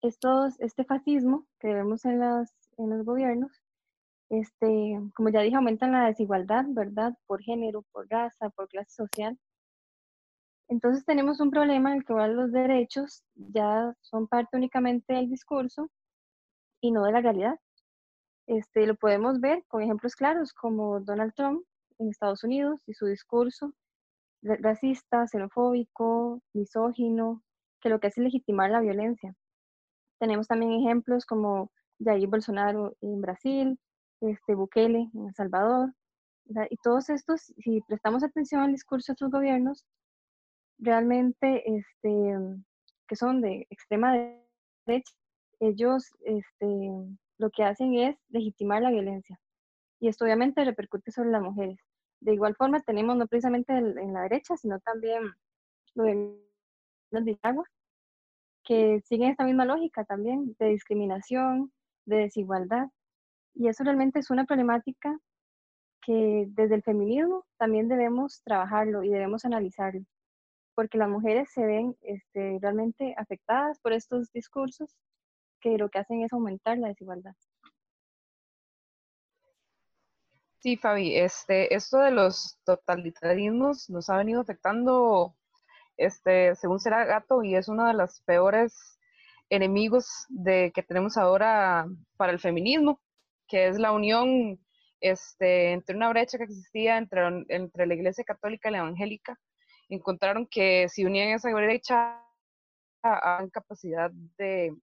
Estos, 0.00 0.58
este 0.60 0.84
fascismo 0.84 1.46
que 1.58 1.74
vemos 1.74 2.04
en, 2.04 2.20
las, 2.20 2.54
en 2.78 2.90
los 2.90 3.04
gobiernos, 3.04 3.52
este, 4.30 5.00
como 5.14 5.28
ya 5.30 5.40
dije, 5.40 5.56
aumentan 5.56 5.92
la 5.92 6.06
desigualdad, 6.06 6.64
¿verdad? 6.68 7.14
Por 7.26 7.42
género, 7.42 7.82
por 7.92 8.08
raza, 8.08 8.50
por 8.50 8.68
clase 8.68 8.90
social. 8.90 9.38
Entonces 10.68 11.04
tenemos 11.04 11.40
un 11.40 11.50
problema 11.50 11.90
en 11.92 11.98
el 11.98 12.04
que 12.04 12.12
los 12.12 12.50
derechos 12.50 13.22
ya 13.34 13.94
son 14.00 14.26
parte 14.26 14.56
únicamente 14.56 15.14
del 15.14 15.30
discurso 15.30 15.88
y 16.80 16.90
no 16.90 17.04
de 17.04 17.12
la 17.12 17.20
realidad. 17.20 17.58
Este, 18.48 18.86
lo 18.86 18.96
podemos 18.96 19.40
ver 19.40 19.64
con 19.68 19.82
ejemplos 19.82 20.16
claros 20.16 20.52
como 20.52 21.00
Donald 21.00 21.34
Trump 21.34 21.64
en 21.98 22.08
Estados 22.08 22.44
Unidos 22.44 22.80
y 22.86 22.94
su 22.94 23.06
discurso 23.06 23.72
racista, 24.42 25.26
xenofóbico, 25.26 26.40
misógino, 26.52 27.42
que 27.80 27.88
lo 27.88 28.00
que 28.00 28.08
hace 28.08 28.20
es 28.20 28.24
legitimar 28.24 28.70
la 28.70 28.80
violencia. 28.80 29.34
Tenemos 30.18 30.46
también 30.46 30.72
ejemplos 30.72 31.26
como 31.26 31.70
Jair 32.02 32.28
Bolsonaro 32.28 32.96
en 33.00 33.20
Brasil, 33.20 33.78
este, 34.20 34.54
Bukele 34.54 35.10
en 35.14 35.26
El 35.26 35.34
Salvador, 35.34 35.92
y 36.70 36.76
todos 36.76 37.10
estos, 37.10 37.52
si 37.58 37.80
prestamos 37.88 38.22
atención 38.22 38.60
al 38.62 38.72
discurso 38.72 39.10
de 39.10 39.14
estos 39.14 39.30
gobiernos, 39.30 39.84
realmente 40.78 41.62
este, 41.66 42.34
que 43.08 43.16
son 43.16 43.40
de 43.40 43.66
extrema 43.70 44.12
derecha, 44.12 45.12
ellos 45.58 46.10
este, 46.20 46.90
lo 47.38 47.50
que 47.50 47.64
hacen 47.64 47.94
es 47.94 48.16
legitimar 48.28 48.82
la 48.82 48.90
violencia. 48.90 49.40
Y 49.98 50.08
esto 50.08 50.24
obviamente 50.24 50.64
repercute 50.64 51.10
sobre 51.10 51.30
las 51.30 51.42
mujeres. 51.42 51.78
De 52.20 52.34
igual 52.34 52.54
forma 52.54 52.80
tenemos 52.80 53.16
no 53.16 53.26
precisamente 53.26 53.72
en 53.72 54.12
la 54.12 54.22
derecha, 54.22 54.56
sino 54.56 54.78
también 54.80 55.22
los 55.94 57.24
de 57.24 57.38
agua, 57.42 57.64
que 58.62 59.00
siguen 59.00 59.30
esta 59.30 59.44
misma 59.44 59.64
lógica 59.64 60.04
también 60.04 60.54
de 60.58 60.66
discriminación, 60.66 61.72
de 62.06 62.16
desigualdad. 62.16 62.88
Y 63.54 63.68
eso 63.68 63.84
realmente 63.84 64.18
es 64.20 64.30
una 64.30 64.44
problemática 64.44 65.18
que 66.02 66.46
desde 66.48 66.76
el 66.76 66.82
feminismo 66.82 67.44
también 67.58 67.88
debemos 67.88 68.42
trabajarlo 68.44 69.02
y 69.02 69.08
debemos 69.08 69.44
analizarlo, 69.44 70.02
porque 70.74 70.98
las 70.98 71.08
mujeres 71.08 71.50
se 71.52 71.66
ven 71.66 71.96
este, 72.02 72.58
realmente 72.60 73.14
afectadas 73.18 73.80
por 73.80 73.92
estos 73.92 74.30
discursos 74.32 74.96
que 75.60 75.76
lo 75.78 75.88
que 75.88 75.98
hacen 75.98 76.22
es 76.22 76.32
aumentar 76.32 76.78
la 76.78 76.88
desigualdad. 76.88 77.34
Sí, 80.60 80.76
Fabi, 80.76 81.16
este, 81.16 81.74
esto 81.74 81.98
de 81.98 82.10
los 82.10 82.58
totalitarismos 82.64 83.90
nos 83.90 84.08
ha 84.08 84.16
venido 84.16 84.40
afectando, 84.40 85.36
este, 85.96 86.54
según 86.56 86.78
será 86.80 87.04
gato, 87.04 87.42
y 87.42 87.54
es 87.54 87.68
uno 87.68 87.86
de 87.86 87.94
los 87.94 88.20
peores 88.22 88.95
enemigos 89.50 90.06
de, 90.28 90.72
que 90.74 90.82
tenemos 90.82 91.16
ahora 91.16 91.86
para 92.16 92.32
el 92.32 92.38
feminismo, 92.38 93.00
que 93.48 93.68
es 93.68 93.78
la 93.78 93.92
unión 93.92 94.58
este, 95.00 95.72
entre 95.72 95.96
una 95.96 96.08
brecha 96.08 96.38
que 96.38 96.44
existía 96.44 96.98
entre, 96.98 97.20
entre 97.48 97.86
la 97.86 97.94
Iglesia 97.94 98.24
Católica 98.24 98.68
y 98.68 98.72
la 98.72 98.78
Evangélica. 98.78 99.38
Encontraron 99.88 100.46
que 100.50 100.88
si 100.88 101.04
unían 101.04 101.28
esa 101.28 101.52
brecha, 101.52 102.22
a 103.02 103.46
capacidad 103.52 104.10
de, 104.36 104.74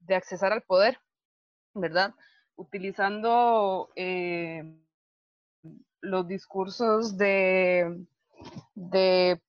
de 0.00 0.14
accesar 0.14 0.52
al 0.52 0.62
poder, 0.62 0.98
¿verdad? 1.74 2.14
Utilizando 2.54 3.90
eh, 3.96 4.62
los 6.00 6.28
discursos 6.28 7.16
de, 7.16 8.06
de 8.74 9.40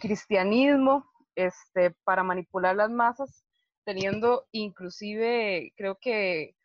cristianismo 0.00 1.10
este, 1.34 1.92
para 2.04 2.22
manipular 2.22 2.76
las 2.76 2.90
masas, 2.90 3.43
teniendo 3.84 4.46
inclusive, 4.52 5.72
creo 5.76 5.98
que 5.98 6.56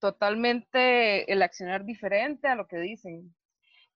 totalmente 0.00 1.30
el 1.32 1.42
accionar 1.42 1.84
diferente 1.84 2.48
a 2.48 2.54
lo 2.54 2.66
que 2.66 2.78
dicen. 2.78 3.34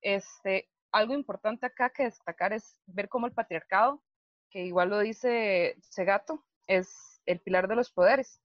Este, 0.01 0.69
algo 0.91 1.15
importante 1.15 1.67
acá 1.67 1.91
que 1.91 2.05
destacar 2.05 2.53
es 2.53 2.81
ver 2.87 3.09
cómo 3.09 3.27
el 3.27 3.33
patriarcado, 3.33 4.03
que 4.51 4.65
igual 4.65 4.91
lo 4.91 4.99
dice 4.99 5.77
Segato, 5.81 6.45
es 6.67 7.21
el 7.27 7.41
pilar 7.41 7.69
de 7.69 7.77
los 7.77 7.91
poderes. 7.91 8.41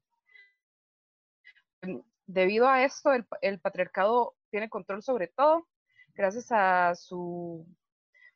Debido 2.25 2.67
a 2.67 2.83
esto, 2.83 3.11
el, 3.41 3.59
patriarcado 3.59 4.35
tiene 4.49 4.69
control 4.69 5.03
sobre 5.03 5.27
todo, 5.27 5.67
gracias 6.13 6.51
a 6.51 6.95
su, 6.95 7.65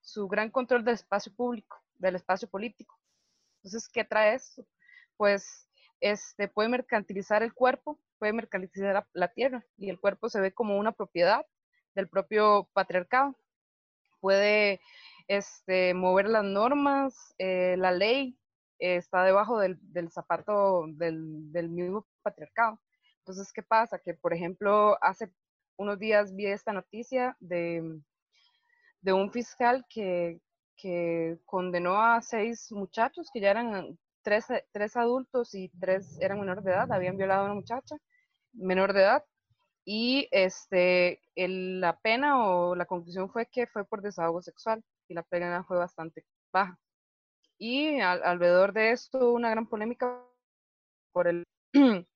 su 0.02 0.28
gran 0.28 0.50
control 0.50 0.84
del 0.84 0.96
espacio 0.96 1.34
público, 1.34 1.78
del 1.96 2.16
espacio 2.16 2.50
político. 2.50 2.98
Entonces, 3.58 3.90
¿qué 3.90 4.04
trae 4.04 4.36
esto? 4.36 4.66
Pues 5.22 5.70
este, 6.00 6.48
puede 6.48 6.68
mercantilizar 6.68 7.44
el 7.44 7.54
cuerpo, 7.54 8.00
puede 8.18 8.34
mercantilizar 8.34 9.06
la, 9.14 9.28
tierra 9.28 9.64
y 9.78 9.92
el 9.92 10.00
cuerpo 10.00 10.30
se 10.30 10.42
ve 10.42 10.52
como 10.52 10.80
una 10.80 10.94
propiedad 10.94 11.46
del 11.94 12.10
propio 12.10 12.68
patriarcado. 12.74 13.38
Puede 14.20 14.82
este, 15.28 15.94
mover 15.94 16.28
las 16.28 16.44
normas, 16.44 17.36
eh, 17.38 17.76
la 17.78 17.92
ley 17.92 18.36
eh, 18.80 18.96
está 18.96 19.24
debajo 19.24 19.60
del, 19.60 19.78
zapato 20.10 20.86
del, 20.88 21.52
del, 21.52 21.70
mismo 21.70 22.08
patriarcado. 22.24 22.82
Entonces, 23.20 23.54
¿qué 23.54 23.62
pasa? 23.62 24.00
Que, 24.00 24.16
por 24.16 24.34
ejemplo, 24.34 24.98
hace 25.04 25.32
unos 25.78 26.00
días 26.00 26.36
vi 26.36 26.48
esta 26.48 26.74
noticia 26.74 27.38
de, 27.40 28.02
de 29.02 29.14
un 29.14 29.32
fiscal 29.32 29.86
que, 29.88 30.42
que 30.76 31.38
condenó 31.46 32.02
a 32.02 32.24
seis 32.24 32.72
muchachos 32.72 33.30
que 33.32 33.40
ya 33.40 33.52
eran 33.52 34.00
tres, 34.24 34.46
tres, 34.72 34.96
adultos 34.98 35.54
y 35.56 35.70
tres 35.80 36.20
eran 36.20 36.40
menores 36.40 36.64
de 36.64 36.72
edad, 36.72 36.92
habían 36.92 37.18
violado 37.18 37.42
a 37.42 37.46
una 37.46 37.56
muchacha 37.56 37.96
menor 38.54 38.94
de 38.94 39.02
edad 39.02 39.24
y 39.86 40.28
este, 40.32 41.22
la 41.36 41.98
pena 42.00 42.48
o 42.48 42.76
la 42.76 42.86
conclusión 42.86 43.30
fue 43.30 43.48
que 43.48 43.68
fue 43.68 43.86
por 43.86 44.02
desahogo 44.02 44.42
sexual 44.42 44.84
y 45.08 45.14
la 45.14 45.24
pena 45.24 45.64
fue 45.64 45.78
bastante 45.78 46.24
baja. 46.52 46.78
Y 47.58 48.00
alrededor 48.00 48.74
de 48.74 48.92
esto 48.92 49.34
una 49.34 49.50
gran 49.50 49.68
polémica 49.68 50.20
por 51.12 51.28
el... 51.28 51.44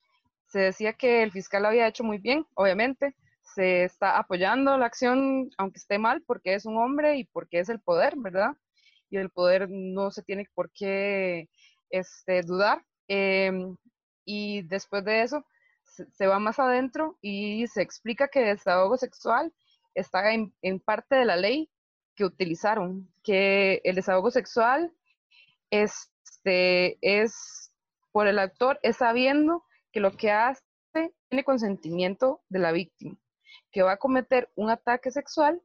se 0.47 0.59
decía 0.59 0.93
que 0.93 1.23
el 1.23 1.31
fiscal 1.31 1.65
había 1.65 1.87
hecho 1.87 2.03
muy 2.03 2.17
bien, 2.17 2.45
obviamente, 2.55 3.15
se 3.41 3.83
está 3.83 4.17
apoyando 4.17 4.77
la 4.77 4.87
acción, 4.87 5.49
aunque 5.57 5.77
esté 5.77 5.99
mal, 5.99 6.23
porque 6.25 6.55
es 6.55 6.65
un 6.65 6.77
hombre 6.77 7.17
y 7.17 7.25
porque 7.25 7.59
es 7.59 7.69
el 7.69 7.79
poder, 7.79 8.15
¿verdad? 8.17 8.51
Y 9.09 9.17
el 9.17 9.29
poder 9.29 9.69
no 9.69 10.11
se 10.11 10.23
tiene 10.23 10.47
por 10.53 10.71
qué 10.71 11.47
este, 11.95 12.41
dudar. 12.43 12.85
Em, 13.07 13.75
y 14.25 14.63
después 14.63 15.03
de 15.05 15.21
eso, 15.21 15.45
se, 15.85 16.27
va 16.27 16.39
más 16.39 16.59
adentro 16.59 17.17
y 17.21 17.67
se 17.67 17.81
explica 17.81 18.27
que 18.27 18.39
el 18.39 18.57
desahogo 18.57 18.97
sexual 18.97 19.53
está 19.93 20.33
en, 20.33 20.79
parte 20.79 21.15
de 21.15 21.25
la 21.25 21.37
ley 21.37 21.69
que 22.15 22.25
utilizaron, 22.25 23.09
que 23.23 23.81
el 23.83 23.95
desahogo 23.95 24.31
sexual 24.31 24.93
este, 25.69 26.97
es 27.01 27.71
por 28.11 28.27
el 28.27 28.39
actor, 28.39 28.79
es 28.83 28.97
sabiendo 28.97 29.63
que 29.91 29.99
lo 29.99 30.15
que 30.17 30.31
hace 30.31 30.63
tiene 31.29 31.43
consentimiento 31.43 32.41
de 32.49 32.59
la 32.59 32.71
víctima, 32.71 33.17
que 33.71 33.83
va 33.83 33.93
a 33.93 33.97
cometer 33.97 34.49
un 34.55 34.69
ataque 34.69 35.11
sexual 35.11 35.61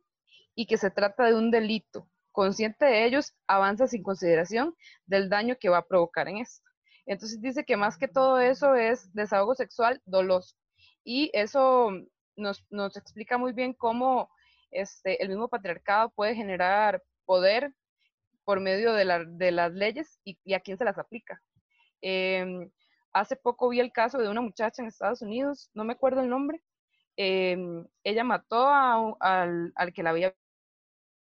y 0.55 0.67
que 0.67 0.77
se 0.77 0.91
trata 0.91 1.25
de 1.25 1.35
un 1.35 1.51
delito. 1.51 2.09
Consciente 2.33 2.85
de 2.85 3.05
ellos, 3.05 3.35
avanza 3.47 3.87
sin 3.87 4.03
consideración 4.03 4.75
del 5.07 5.29
daño 5.29 5.57
que 5.59 5.69
va 5.69 5.79
a 5.79 5.87
provocar 5.87 6.29
en 6.29 6.39
esto. 6.39 6.69
Entonces 7.07 7.41
dice 7.41 7.65
que 7.65 7.77
más 7.77 7.99
que 7.99 8.09
todo 8.09 8.39
eso 8.41 8.75
es 8.75 9.13
desahogo 9.13 9.55
sexual 9.55 10.01
doloso. 10.05 10.55
Y 11.03 11.31
eso 11.33 11.91
nos, 12.37 12.97
explica 12.97 13.39
muy 13.39 13.53
bien 13.53 13.73
cómo 13.75 14.31
este, 14.71 15.23
el 15.23 15.29
mismo 15.29 15.49
patriarcado 15.49 16.11
puede 16.11 16.35
generar 16.35 17.03
poder 17.25 17.75
por 18.45 18.61
medio 18.61 18.93
de, 18.93 19.05
las 19.05 19.73
leyes 19.73 20.19
y, 20.25 20.55
a 20.55 20.61
quién 20.61 20.79
se 20.79 20.85
las 20.85 20.99
aplica. 20.99 21.41
Em, 22.01 22.71
hace 23.13 23.37
poco 23.37 23.69
vi 23.69 23.81
el 23.81 23.93
caso 23.93 24.19
de 24.19 24.29
una 24.29 24.41
muchacha 24.41 24.83
en 24.83 24.89
Estados 24.89 25.23
Unidos, 25.23 25.71
no 25.75 25.85
me 25.85 25.93
acuerdo 25.93 26.23
el 26.23 26.29
nombre, 26.29 26.63
em, 27.17 27.87
ella 28.03 28.25
mató 28.25 28.69
al, 28.69 29.73
al, 29.75 29.93
que 29.93 30.03
la 30.03 30.11
había 30.11 30.35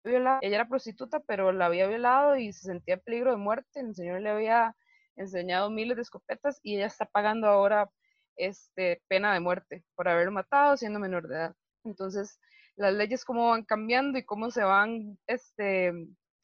violado, 0.04 0.40
ella 0.42 0.56
era 0.56 0.68
prostituta, 0.68 1.20
pero 1.22 1.52
la 1.52 1.68
había 1.68 1.88
violado 1.88 2.36
y 2.38 2.54
se 2.54 2.68
sentía 2.68 2.96
en 2.96 3.02
peligro 3.02 3.32
de 3.32 3.38
muerte, 3.38 3.80
el 3.80 3.96
señor 3.96 4.22
le 4.22 4.30
había 4.30 4.76
enseñado 5.16 5.70
miles 5.70 5.96
de 5.98 6.04
escopetas 6.04 6.60
y 6.64 6.76
ella 6.76 6.88
está 6.88 7.06
pagando 7.06 7.48
ahora 7.48 7.90
este, 8.36 9.02
pena 9.08 9.34
de 9.34 9.40
muerte 9.40 9.84
por 9.96 10.08
haberlo 10.08 10.32
matado 10.32 10.78
siendo 10.78 11.00
menor 11.00 11.28
de 11.28 11.36
edad. 11.36 11.56
Entonces, 11.84 12.40
las 12.76 12.94
leyes 12.94 13.26
cómo 13.26 13.50
van 13.50 13.64
cambiando 13.64 14.18
y 14.18 14.26
cómo 14.26 14.52
se 14.52 14.64
van 14.64 15.18
este, 15.28 15.94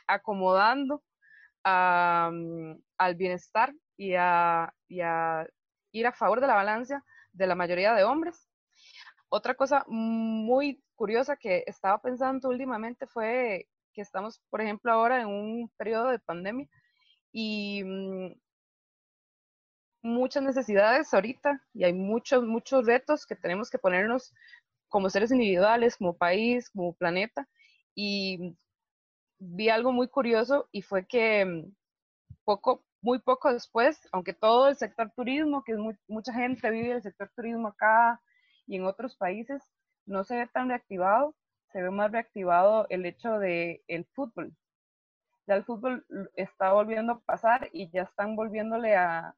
acomodando 0.08 1.03
mm, 1.65 2.73
al 2.97 3.15
bienestar 3.15 3.73
y 3.97 4.13
a, 4.15 4.73
y 4.88 5.01
a 5.01 5.47
ir 5.91 6.08
a 6.08 6.13
favor 6.13 6.41
de 6.41 6.47
la 6.47 6.55
balanza 6.55 7.03
de 7.32 7.47
la 7.47 7.55
mayoría 7.55 7.93
de 7.93 8.03
hombres. 8.03 8.49
Otra 9.29 9.55
cosa 9.55 9.84
muy 9.88 10.82
curiosa 10.97 11.38
que 11.38 11.63
estaba 11.67 12.01
pensando 12.01 12.49
últimamente 12.49 13.07
fue 13.07 13.67
que 13.93 14.01
estamos, 14.01 14.41
por 14.49 14.62
ejemplo, 14.62 14.91
ahora 14.91 15.21
en 15.21 15.27
un 15.27 15.71
periodo 15.77 16.10
de 16.10 16.19
pandemia 16.19 16.67
y 17.31 17.83
mm, 17.83 18.33
muchas 20.01 20.43
necesidades 20.43 21.13
ahorita 21.13 21.62
y 21.73 21.83
hay 21.83 21.93
muchos, 21.93 22.43
muchos 22.43 22.86
retos 22.86 23.25
que 23.25 23.36
tenemos 23.36 23.69
que 23.69 23.79
ponernos 23.79 24.33
como 24.89 25.10
seres 25.10 25.31
individuales, 25.31 25.97
como 25.97 26.17
país, 26.17 26.69
como 26.69 26.93
planeta. 26.93 27.47
Y 27.95 28.55
vi 29.39 29.69
algo 29.69 29.91
muy 29.91 30.07
curioso 30.07 30.67
y 30.71 30.81
fue 30.81 31.05
que 31.07 31.45
mm, 31.45 31.75
poco, 32.45 32.86
muy 33.01 33.19
poco 33.19 33.53
después, 33.53 33.99
aunque 34.12 34.33
todo 34.33 34.67
el 34.69 34.77
sector 34.77 35.12
turismo, 35.15 35.63
que 35.63 35.73
es 35.73 35.79
mucha 36.07 36.33
gente 36.33 36.69
vive 36.71 36.93
el 36.93 37.03
sector 37.03 37.31
turismo 37.36 37.69
acá 37.69 38.21
y 38.67 38.77
en 38.77 38.86
otros 38.86 39.15
países, 39.17 39.63
no 40.08 40.24
se 40.24 40.38
ve 40.38 40.48
tan 40.48 40.70
reactivado, 40.70 41.36
se 41.72 41.82
ve 41.82 41.91
más 41.91 42.12
reactivado 42.12 42.88
el 42.89 43.06
hecho 43.06 43.38
de 43.39 43.84
el 43.88 44.06
fútbol. 44.06 44.54
Ya 45.46 45.56
el 45.56 45.63
fútbol 45.63 46.06
está 46.36 46.74
volviendo 46.74 47.13
a 47.13 47.20
pasar 47.20 47.70
y 47.72 47.89
ya 47.91 48.04
están 48.04 48.36
volviéndole 48.36 48.96
a, 48.96 49.36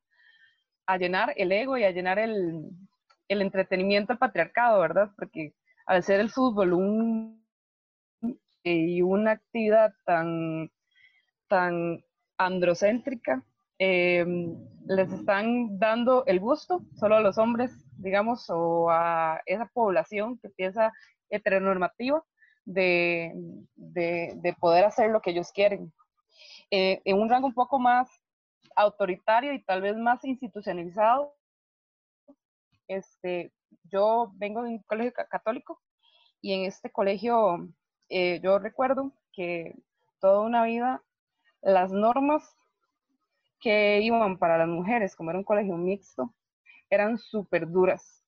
llenar 0.98 1.34
el 1.38 1.52
ego 1.52 1.78
y 1.78 1.84
a 1.84 1.92
llenar 1.92 2.18
el, 2.18 2.72
el 3.28 3.42
entretenimiento 3.42 4.14
al 4.14 4.18
patriarcado, 4.18 4.80
¿verdad? 4.80 5.12
Porque 5.16 5.54
al 5.86 6.02
ser 6.04 6.20
el 6.20 6.32
fútbol 6.32 6.74
un, 6.74 7.46
y 8.64 9.02
una 9.02 9.32
actividad 9.32 9.94
tan, 10.06 10.72
tan 11.48 12.04
androcéntrica, 12.38 13.44
em, 13.80 14.56
les 14.88 15.12
están 15.12 15.80
dando 15.80 16.24
el 16.26 16.40
gusto 16.40 16.82
solo 16.96 17.16
a 17.16 17.22
los 17.22 17.38
hombres, 17.38 17.72
digamos, 17.98 18.50
o 18.50 18.90
a 18.90 19.42
esa 19.46 19.66
población 19.74 20.38
que 20.40 20.50
piensa 20.50 20.92
heteronormativa 21.30 22.24
de, 22.66 23.34
de, 23.76 24.34
de 24.36 24.54
poder 24.54 24.86
hacer 24.86 25.10
lo 25.10 25.22
que 25.22 25.32
ellos 25.32 25.52
quieren. 25.52 25.92
Eh, 26.72 27.02
en 27.06 27.20
un 27.20 27.30
rango 27.30 27.48
un 27.48 27.54
poco 27.54 27.80
más 27.80 28.10
autoritario 28.76 29.54
y 29.54 29.64
tal 29.64 29.82
vez 29.82 29.98
más 29.98 30.24
institucionalizado. 30.24 31.36
Este, 32.88 33.52
yo 33.84 34.32
vengo 34.36 34.64
de 34.64 34.70
un 34.70 34.84
colegio 34.84 35.14
católico 35.30 35.80
y 36.42 36.54
en 36.54 36.66
este 36.66 36.92
colegio 36.92 37.70
eh, 38.10 38.40
yo 38.42 38.58
recuerdo 38.60 39.14
que 39.32 39.76
toda 40.20 40.42
una 40.42 40.64
vida 40.64 41.04
las 41.62 41.92
normas 41.92 42.58
que 43.60 44.02
iban 44.02 44.38
para 44.38 44.58
las 44.58 44.68
mujeres, 44.68 45.16
como 45.16 45.30
era 45.30 45.40
un 45.40 45.46
colegio 45.46 45.76
mixto, 45.78 46.34
eran 46.90 47.18
súper 47.18 47.70
duras. 47.70 48.24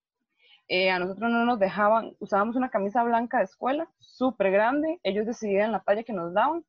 Eh, 0.67 0.89
a 0.89 0.99
nosotros 0.99 1.29
no 1.29 1.45
nos 1.45 1.59
dejaban, 1.59 2.15
usábamos 2.19 2.55
una 2.55 2.69
camisa 2.69 3.03
blanca 3.03 3.39
de 3.39 3.45
escuela, 3.45 3.89
súper 3.99 4.51
grande, 4.51 4.99
ellos 5.03 5.25
decidían 5.25 5.71
la 5.71 5.81
talla 5.81 6.03
que 6.03 6.13
nos 6.13 6.33
daban, 6.33 6.63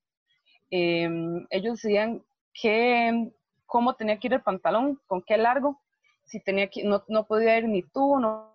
em, 0.71 1.47
ellos 1.51 1.75
decidían 1.75 2.23
qué 2.53 3.33
cómo 3.73 3.95
tenía 3.95 4.19
que 4.19 4.27
ir 4.27 4.35
el 4.35 4.43
pantalón, 4.43 5.01
con 5.07 5.23
qué 5.23 5.39
largo, 5.39 5.81
si 6.25 6.41
tenía 6.41 6.69
que, 6.69 6.85
no, 6.85 7.05
no 7.09 7.27
podía 7.27 7.57
ir 7.57 7.67
ni 7.69 7.83
tú, 7.83 8.19
no, 8.19 8.53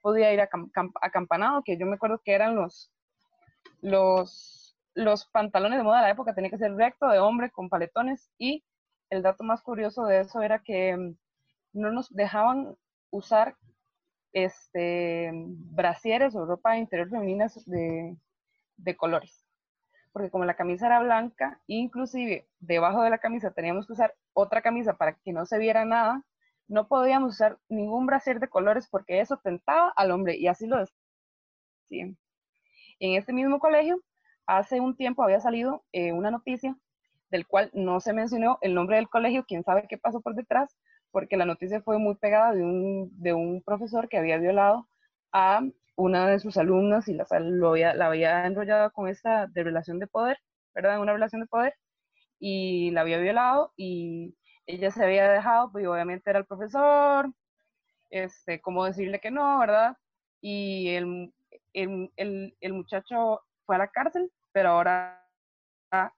podía 0.00 0.32
ir 0.32 0.40
acampanado, 0.40 1.62
que 1.62 1.76
yo 1.76 1.84
me 1.84 1.96
acuerdo 1.96 2.22
que 2.24 2.32
eran 2.32 2.56
los, 2.56 2.90
los, 3.82 4.74
los 4.94 5.26
pantalones 5.26 5.78
de 5.78 5.84
moda 5.84 5.98
de 5.98 6.04
la 6.04 6.10
época, 6.12 6.34
tenía 6.34 6.50
que 6.50 6.56
ser 6.56 6.74
recto 6.74 7.08
de 7.08 7.18
hombre 7.18 7.50
con 7.50 7.68
paletones 7.68 8.30
y 8.38 8.64
el 9.12 9.22
dato 9.22 9.44
más 9.44 9.60
curioso 9.60 10.06
de 10.06 10.20
eso 10.20 10.40
era 10.40 10.62
que 10.62 10.96
mm, 10.96 11.16
no 11.74 11.92
nos 11.92 12.08
dejaban 12.14 12.74
usar 13.10 13.56
este 14.32 15.30
brasieres 15.34 16.34
o 16.34 16.46
ropa 16.46 16.78
interior 16.78 17.10
femenina 17.10 17.46
de, 17.66 18.96
colores 18.96 19.46
porque 20.12 20.30
como 20.30 20.44
la 20.46 20.56
camisa 20.56 20.86
era 20.86 21.00
blanca, 21.00 21.60
inclusive 21.66 22.48
debajo 22.58 23.02
de 23.02 23.10
la 23.10 23.18
camisa 23.18 23.50
teníamos 23.50 23.86
que 23.86 23.92
usar 23.92 24.14
otra 24.32 24.62
camisa 24.62 24.94
para 24.94 25.14
que 25.14 25.32
no 25.32 25.46
se 25.46 25.58
viera 25.58 25.84
nada, 25.84 26.22
no 26.68 26.88
podíamos 26.88 27.34
usar 27.34 27.58
ningún 27.68 28.06
brasier 28.06 28.40
de 28.40 28.48
colores 28.48 28.88
porque 28.90 29.20
eso 29.20 29.38
tentaba 29.42 29.92
al 29.96 30.10
hombre 30.10 30.36
y 30.36 30.48
así 30.48 30.66
lo 30.66 30.78
decían. 31.88 32.18
En 32.98 33.16
este 33.16 33.32
mismo 33.32 33.58
colegio, 33.58 34.02
hace 34.46 34.80
un 34.80 34.96
tiempo 34.96 35.22
había 35.22 35.40
salido 35.40 35.84
eh, 35.92 36.12
una 36.12 36.30
noticia 36.30 36.76
del 37.32 37.46
cual 37.46 37.70
no 37.72 37.98
se 37.98 38.12
mencionó 38.12 38.58
el 38.60 38.74
nombre 38.74 38.96
del 38.96 39.08
colegio, 39.08 39.44
quién 39.48 39.64
sabe 39.64 39.86
qué 39.88 39.96
pasó 39.96 40.20
por 40.20 40.34
detrás, 40.34 40.76
porque 41.10 41.38
la 41.38 41.46
noticia 41.46 41.80
fue 41.80 41.98
muy 41.98 42.14
pegada 42.14 42.52
de 42.52 42.62
un, 42.62 43.10
de 43.20 43.32
un 43.32 43.62
profesor 43.62 44.08
que 44.08 44.18
había 44.18 44.36
violado 44.36 44.86
a 45.32 45.62
una 45.96 46.28
de 46.28 46.38
sus 46.38 46.58
alumnas 46.58 47.08
y 47.08 47.14
la, 47.14 47.26
había, 47.30 47.94
la 47.94 48.06
había 48.06 48.46
enrollado 48.46 48.92
con 48.92 49.08
esta 49.08 49.46
de 49.46 49.64
relación 49.64 49.98
de 49.98 50.06
poder, 50.06 50.38
¿verdad? 50.74 51.00
Una 51.00 51.14
relación 51.14 51.40
de 51.40 51.46
poder 51.46 51.74
y 52.38 52.90
la 52.90 53.00
había 53.00 53.18
violado 53.18 53.72
y 53.76 54.36
ella 54.66 54.90
se 54.90 55.02
había 55.02 55.30
dejado, 55.30 55.72
pues 55.72 55.86
obviamente 55.86 56.28
era 56.28 56.38
el 56.38 56.46
profesor, 56.46 57.32
este, 58.10 58.60
cómo 58.60 58.84
decirle 58.84 59.20
que 59.20 59.30
no, 59.30 59.58
¿verdad? 59.58 59.96
Y 60.42 60.90
el, 60.90 61.32
el, 61.72 62.12
el, 62.16 62.56
el 62.60 62.72
muchacho 62.74 63.40
fue 63.64 63.76
a 63.76 63.78
la 63.78 63.88
cárcel, 63.88 64.30
pero 64.52 64.68
ahora 64.70 65.18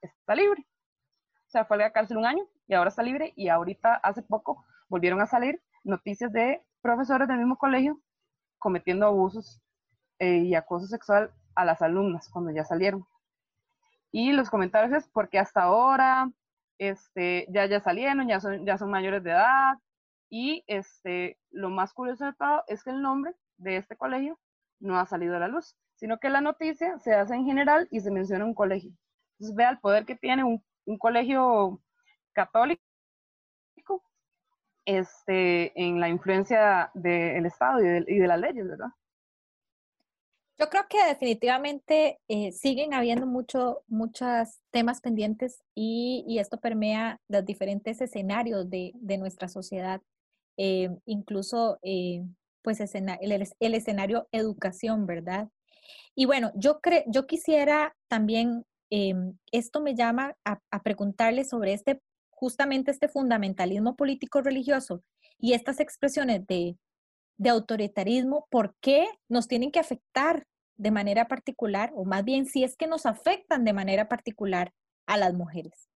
está 0.01 0.35
libre. 0.35 0.65
O 1.47 1.49
sea, 1.49 1.65
fue 1.65 1.77
a 1.77 1.79
la 1.79 1.91
cárcel 1.91 2.17
un 2.17 2.25
año 2.25 2.43
y 2.67 2.73
ahora 2.73 2.89
está 2.89 3.03
libre 3.03 3.33
y 3.35 3.49
ahorita 3.49 3.95
hace 3.95 4.21
poco 4.21 4.65
volvieron 4.89 5.21
a 5.21 5.27
salir 5.27 5.61
noticias 5.83 6.31
de 6.31 6.61
profesores 6.81 7.27
del 7.27 7.37
mismo 7.37 7.57
colegio 7.57 7.99
cometiendo 8.57 9.05
abusos 9.05 9.61
eh, 10.19 10.37
y 10.37 10.55
acoso 10.55 10.87
sexual 10.87 11.31
a 11.55 11.65
las 11.65 11.81
alumnas 11.81 12.29
cuando 12.29 12.51
ya 12.51 12.63
salieron. 12.63 13.05
Y 14.11 14.31
los 14.31 14.49
comentarios 14.49 14.93
es 14.93 15.09
porque 15.09 15.39
hasta 15.39 15.63
ahora 15.63 16.31
este, 16.77 17.47
ya, 17.49 17.65
ya 17.65 17.79
salieron, 17.79 18.27
ya 18.27 18.39
son, 18.39 18.65
ya 18.65 18.77
son 18.77 18.89
mayores 18.89 19.23
de 19.23 19.31
edad. 19.31 19.77
Y 20.29 20.63
este, 20.67 21.37
lo 21.51 21.69
más 21.69 21.93
curioso 21.93 22.25
de 22.25 22.33
todo 22.33 22.63
es 22.67 22.83
que 22.83 22.89
el 22.89 23.01
nombre 23.01 23.33
de 23.57 23.77
este 23.77 23.95
colegio 23.95 24.39
no 24.79 24.97
ha 24.99 25.05
salido 25.05 25.35
a 25.35 25.39
la 25.39 25.47
luz, 25.47 25.75
sino 25.95 26.19
que 26.19 26.29
la 26.29 26.41
noticia 26.41 26.97
se 26.99 27.13
hace 27.13 27.35
en 27.35 27.45
general 27.45 27.87
y 27.91 27.99
se 27.99 28.11
menciona 28.11 28.45
un 28.45 28.53
colegio. 28.53 28.91
Entonces 29.33 29.55
vea 29.55 29.69
el 29.69 29.79
poder 29.79 30.05
que 30.05 30.15
tiene 30.15 30.43
un, 30.43 30.63
un 30.85 30.97
colegio 30.97 31.81
católico 32.33 32.81
este, 34.85 35.71
en 35.81 35.99
la 35.99 36.09
influencia 36.09 36.91
del 36.93 37.45
Estado 37.45 37.81
y 37.81 37.87
de, 37.87 38.05
y 38.07 38.19
de, 38.19 38.27
las 38.27 38.39
leyes, 38.39 38.67
¿verdad? 38.67 38.89
Yo 40.57 40.69
creo 40.69 40.83
que 40.87 41.03
definitivamente 41.05 42.19
eh, 42.29 42.51
siguen 42.53 42.93
habiendo 42.93 43.25
mucho, 43.25 43.81
muchos 43.87 44.61
temas 44.71 45.01
pendientes 45.01 45.61
y, 45.73 46.23
y, 46.27 46.39
esto 46.39 46.59
permea 46.59 47.19
los 47.27 47.43
diferentes 47.45 47.99
escenarios 47.99 48.69
de, 48.69 48.93
de 48.95 49.17
nuestra 49.17 49.49
sociedad, 49.49 50.01
eh, 50.55 50.89
incluso 51.05 51.77
eh, 51.81 52.23
pues 52.61 52.79
escena, 52.79 53.15
el, 53.15 53.31
el, 53.31 53.75
escenario 53.75 54.29
educación, 54.31 55.05
¿verdad? 55.05 55.49
Y 56.15 56.25
bueno, 56.25 56.51
yo, 56.55 56.79
cre 56.79 57.03
yo 57.07 57.27
quisiera 57.27 57.93
también, 58.07 58.65
em, 58.89 59.37
esto 59.51 59.81
me 59.81 59.95
llama 59.95 60.35
a, 60.45 60.59
a 60.71 60.83
preguntarle 60.83 61.45
sobre 61.45 61.73
este 61.73 62.01
justamente 62.35 62.91
este 62.91 63.07
fundamentalismo 63.07 63.95
político 63.95 64.41
religioso 64.41 65.03
y 65.39 65.53
estas 65.53 65.79
expresiones 65.79 66.45
de, 66.47 66.77
de 67.37 67.49
autoritarismo, 67.49 68.47
¿por 68.49 68.75
qué 68.81 69.07
nos 69.29 69.47
tienen 69.47 69.71
que 69.71 69.79
afectar 69.79 70.45
de 70.77 70.91
manera 70.91 71.27
particular, 71.27 71.91
o 71.95 72.05
más 72.05 72.23
bien 72.23 72.45
si 72.45 72.63
es 72.63 72.75
que 72.75 72.87
nos 72.87 73.05
afectan 73.05 73.63
de 73.63 73.73
manera 73.73 74.09
particular 74.09 74.73
a 75.05 75.17
las 75.17 75.33
mujeres? 75.33 75.89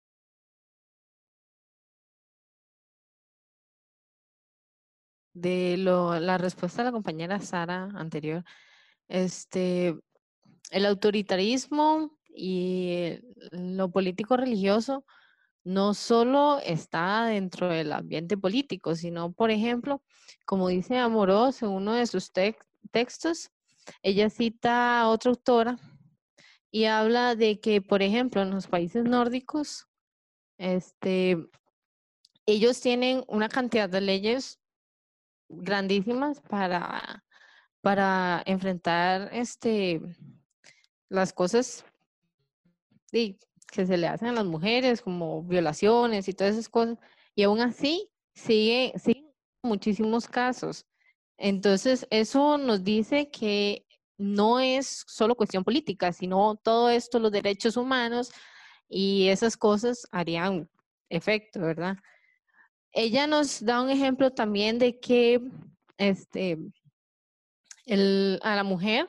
De 5.34 5.78
lo, 5.78 6.19
la 6.19 6.38
respuesta 6.38 6.82
de 6.82 6.86
la 6.86 6.91
compañera 6.91 7.39
Sara 7.39 7.89
anterior, 7.95 8.43
este, 9.08 9.95
el 10.71 10.86
autoritarismo 10.86 12.17
y 12.38 13.19
lo 13.52 13.89
político 13.89 14.38
religioso 14.38 15.04
no 15.63 15.93
solo 15.93 16.60
está 16.60 17.26
dentro 17.26 17.67
del 17.67 17.91
ambiente 17.91 18.38
político, 18.38 18.95
sino, 18.95 19.34
por 19.34 19.52
ejemplo, 19.52 20.02
como 20.45 20.69
dice 20.69 20.97
Amorós 20.97 21.62
en 21.62 21.69
uno 21.69 21.93
de 21.93 22.08
sus 22.08 22.32
textos, 22.91 23.52
ella 24.02 24.30
cita 24.30 25.02
a 25.02 25.10
otra 25.10 25.32
autora 25.32 25.78
y 26.71 26.86
habla 26.86 27.36
de 27.36 27.60
que, 27.60 27.82
por 27.82 28.02
ejemplo, 28.02 28.41
en 28.43 28.52
los 28.52 28.67
países 28.67 29.04
nórdicos, 29.04 29.88
este, 30.58 31.38
ellos 32.45 32.80
tienen 32.80 33.23
una 33.28 33.50
cantidad 33.50 33.89
de 33.89 34.02
leyes 34.02 34.62
grandísimas 35.50 36.39
para, 36.41 37.26
para 37.82 38.41
enfrentar 38.45 39.30
este, 39.34 40.02
las 41.10 41.34
cosas 41.34 41.84
que 43.12 43.86
se 43.86 43.98
le 43.98 44.08
hacen 44.08 44.30
a 44.30 44.34
las 44.34 44.46
mujeres, 44.46 45.02
como 45.02 45.43
violaciones 45.43 46.28
y 46.28 46.34
todas 46.34 46.54
esas 46.54 46.70
cosas, 46.70 46.98
y 47.36 47.43
aún 47.43 47.60
así 47.60 48.10
sigue, 48.34 48.93
siguen 48.98 49.32
muchísimos 49.63 50.28
casos. 50.28 50.86
Entonces, 51.38 52.08
eso 52.10 52.58
nos 52.58 52.84
dice 52.84 53.30
que 53.30 53.86
no 54.17 54.60
es 54.60 55.04
solo 55.08 55.36
cuestión 55.36 55.63
política, 55.63 56.12
sino 56.12 56.56
todo 56.56 56.89
esto, 56.89 57.20
los 57.20 57.32
derechos 57.32 57.78
humanos 57.78 58.32
y 58.89 59.28
esas 59.28 59.56
cosas 59.58 60.08
harían 60.12 60.70
efecto, 61.10 61.62
¿verdad? 61.62 61.98
Ella 62.91 63.28
nos 63.28 63.63
da 63.63 63.82
un 63.82 63.89
ejemplo 63.89 64.32
también 64.32 64.80
de 64.80 65.00
que 65.00 65.41
este, 65.98 66.58
a 68.41 68.56
la 68.56 68.63
mujer 68.63 69.08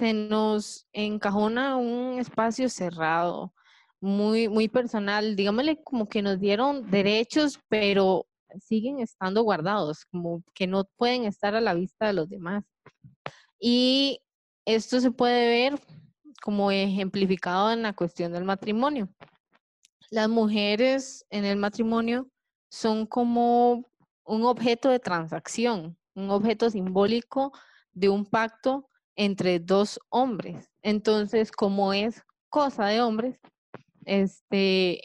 se 0.00 0.14
nos 0.14 0.86
encajona 0.94 1.76
un 1.76 2.18
espacio 2.18 2.70
cerrado, 2.70 3.52
muy, 4.00 4.48
muy 4.48 4.66
personal, 4.66 5.36
digámosle 5.36 5.82
como 5.82 6.08
que 6.08 6.22
nos 6.22 6.40
dieron 6.40 6.90
derechos, 6.90 7.60
pero 7.68 8.26
siguen 8.66 9.00
estando 9.00 9.42
guardados, 9.42 10.06
como 10.06 10.42
que 10.54 10.66
no 10.66 10.84
pueden 10.96 11.24
estar 11.24 11.54
a 11.54 11.60
la 11.60 11.74
vista 11.74 12.06
de 12.06 12.14
los 12.14 12.30
demás. 12.30 12.64
Y 13.60 14.22
esto 14.64 15.00
se 15.00 15.10
puede 15.10 15.48
ver 15.48 15.78
como 16.42 16.70
ejemplificado 16.70 17.70
en 17.70 17.82
la 17.82 17.92
cuestión 17.92 18.32
del 18.32 18.44
matrimonio. 18.44 19.10
Las 20.08 20.30
mujeres 20.30 21.26
en 21.28 21.44
el 21.44 21.58
matrimonio 21.58 22.26
son 22.70 23.04
como 23.04 23.84
un 24.24 24.44
objeto 24.44 24.88
de 24.88 24.98
transacción, 24.98 25.98
un 26.14 26.30
objeto 26.30 26.70
simbólico 26.70 27.52
de 27.92 28.08
un 28.08 28.24
pacto 28.24 28.89
entre 29.20 29.58
dos 29.58 30.00
hombres. 30.08 30.70
Entonces, 30.80 31.52
como 31.52 31.92
es 31.92 32.22
cosa 32.48 32.86
de 32.86 33.02
hombres, 33.02 33.38
este, 34.06 35.02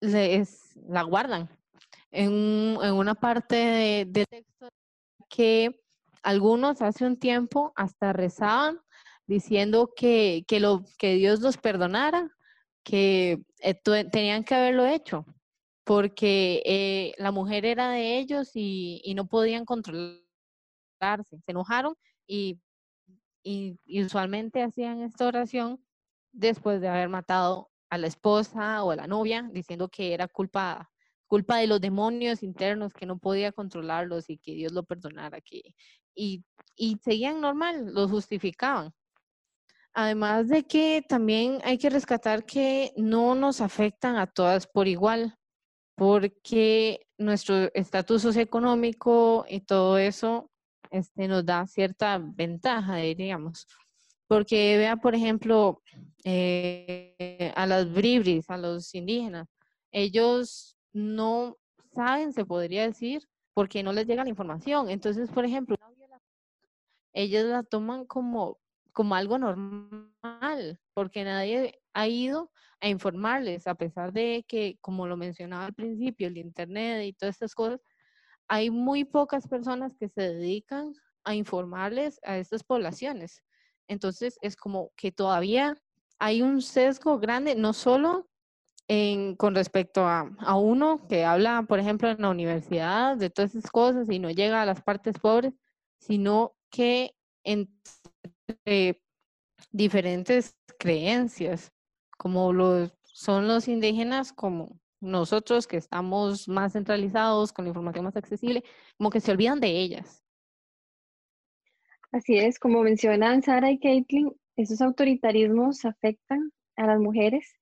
la 0.00 1.02
guardan. 1.04 1.48
En, 2.10 2.76
una 2.76 3.14
parte 3.14 3.56
de, 3.56 4.04
de, 4.08 4.26
texto 4.26 4.68
que 5.30 5.82
algunos 6.22 6.82
hace 6.82 7.06
un 7.06 7.18
tiempo 7.18 7.72
hasta 7.76 8.12
rezaban 8.12 8.78
diciendo 9.26 9.90
que, 9.96 10.44
que, 10.46 10.60
lo, 10.60 10.84
que 10.98 11.14
Dios 11.14 11.40
los 11.40 11.56
perdonara, 11.56 12.30
que 12.84 13.42
eh, 13.60 13.74
tenían 14.12 14.44
que 14.44 14.54
haberlo 14.54 14.84
hecho, 14.84 15.24
porque 15.82 16.62
eh, 16.66 17.14
la 17.16 17.30
mujer 17.30 17.64
era 17.64 17.88
de 17.88 18.18
ellos 18.18 18.50
y, 18.52 19.14
no 19.16 19.26
podían 19.26 19.64
controlarse. 19.64 20.20
Se 21.00 21.52
enojaron 21.52 21.94
y, 22.26 22.60
y, 23.46 23.78
usualmente 24.02 24.62
hacían 24.62 25.02
esta 25.02 25.26
oración 25.26 25.80
después 26.32 26.80
de 26.80 26.88
haber 26.88 27.08
matado 27.08 27.70
a 27.88 27.96
la 27.96 28.08
esposa 28.08 28.82
o 28.82 28.90
a 28.90 28.96
la 28.96 29.06
novia 29.06 29.48
diciendo 29.52 29.88
que 29.88 30.12
era 30.12 30.26
culpa, 30.26 30.90
culpa 31.28 31.58
de 31.58 31.68
los 31.68 31.80
demonios 31.80 32.42
internos, 32.42 32.92
que 32.92 33.06
no 33.06 33.18
podía 33.18 33.52
controlarlos 33.52 34.28
y 34.28 34.38
que 34.38 34.54
Dios 34.54 34.72
lo 34.72 34.82
perdonara. 34.82 35.40
Que, 35.40 35.62
y, 36.14 36.44
y 36.74 36.98
seguían 37.04 37.40
normal, 37.40 37.94
lo 37.94 38.08
justificaban. 38.08 38.92
Además 39.94 40.48
de 40.48 40.64
que 40.64 41.02
también 41.08 41.60
hay 41.62 41.78
que 41.78 41.88
rescatar 41.88 42.44
que 42.44 42.92
no 42.96 43.34
nos 43.36 43.60
afectan 43.60 44.16
a 44.16 44.26
todas 44.26 44.66
por 44.66 44.88
igual, 44.88 45.36
porque 45.94 47.06
nuestro 47.16 47.72
estatus 47.74 48.22
socioeconómico 48.22 49.46
y 49.48 49.60
todo 49.60 49.98
eso 49.98 50.50
este, 50.90 51.28
nos 51.28 51.44
da 51.44 51.66
cierta 51.66 52.18
ventaja, 52.18 52.96
diríamos. 52.96 53.66
Porque 54.26 54.76
vea, 54.76 54.96
por 54.96 55.14
ejemplo, 55.14 55.82
eh, 56.24 57.52
a 57.54 57.66
las 57.66 57.92
bribris, 57.92 58.50
a 58.50 58.56
los 58.56 58.94
indígenas, 58.94 59.48
ellos 59.92 60.76
no 60.92 61.56
saben, 61.94 62.32
se 62.32 62.44
podría 62.44 62.82
decir, 62.86 63.22
porque 63.54 63.82
no 63.82 63.92
les 63.92 64.06
llega 64.06 64.24
la 64.24 64.30
información. 64.30 64.90
Entonces, 64.90 65.30
por 65.30 65.44
ejemplo, 65.44 65.76
ellos 67.12 67.44
la 67.44 67.62
toman 67.62 68.04
como, 68.04 68.58
como 68.92 69.14
algo 69.14 69.38
normal, 69.38 70.78
porque 70.92 71.24
nadie 71.24 71.80
ha 71.94 72.08
ido 72.08 72.50
a 72.80 72.88
informarles, 72.88 73.66
a 73.66 73.74
pesar 73.74 74.12
de 74.12 74.44
que, 74.46 74.76
como 74.82 75.06
lo 75.06 75.16
mencionaba 75.16 75.66
al 75.66 75.74
principio, 75.74 76.28
el 76.28 76.36
Internet 76.36 77.06
y 77.06 77.12
todas 77.14 77.36
estas 77.36 77.54
cosas, 77.54 77.80
hay 78.48 78.70
muy 78.70 79.04
pocas 79.04 79.48
personas 79.48 79.94
que 79.96 80.08
se 80.08 80.22
dedican 80.22 80.94
a 81.24 81.34
informarles 81.34 82.20
a 82.22 82.38
estas 82.38 82.62
poblaciones. 82.62 83.42
Entonces 83.88 84.38
es 84.42 84.56
como 84.56 84.90
que 84.96 85.12
todavía 85.12 85.76
hay 86.18 86.42
un 86.42 86.62
sesgo 86.62 87.18
grande, 87.18 87.54
no 87.54 87.72
solo 87.72 88.28
con 89.36 89.54
respecto 89.56 90.06
a, 90.06 90.56
uno 90.56 91.06
que 91.08 91.24
habla, 91.24 91.64
por 91.68 91.80
ejemplo, 91.80 92.08
en 92.08 92.22
la 92.22 92.30
universidad 92.30 93.16
de 93.16 93.30
todas 93.30 93.54
esas 93.54 93.70
cosas 93.70 94.08
y 94.08 94.20
no 94.20 94.30
llega 94.30 94.62
a 94.62 94.66
las 94.66 94.80
partes 94.80 95.18
pobres, 95.18 95.54
sino 95.98 96.54
que 96.70 97.12
en 97.42 97.68
entre 98.48 99.02
diferentes 99.72 100.56
creencias, 100.78 101.72
como 102.16 102.52
lo 102.52 102.90
son 103.02 103.48
los 103.48 103.66
indígenas, 103.66 104.32
como 104.32 104.78
nosotros 105.00 105.66
que 105.66 105.76
estamos 105.76 106.48
más 106.48 106.72
centralizados, 106.72 107.52
con 107.52 107.64
la 107.64 107.70
información 107.70 108.04
más 108.04 108.16
accesible, 108.16 108.64
como 108.96 109.10
que 109.10 109.20
se 109.20 109.32
olvidan 109.32 109.60
de 109.60 109.68
ellas. 109.68 110.22
Así 112.12 112.38
es, 112.38 112.58
como 112.58 112.82
mencionan 112.82 113.42
Sara 113.42 113.70
y 113.70 113.78
Caitlin, 113.78 114.32
esos 114.56 114.80
autoritarismos 114.80 115.84
afectan 115.84 116.50
a 116.76 116.86
las 116.86 116.98
mujeres 116.98 117.54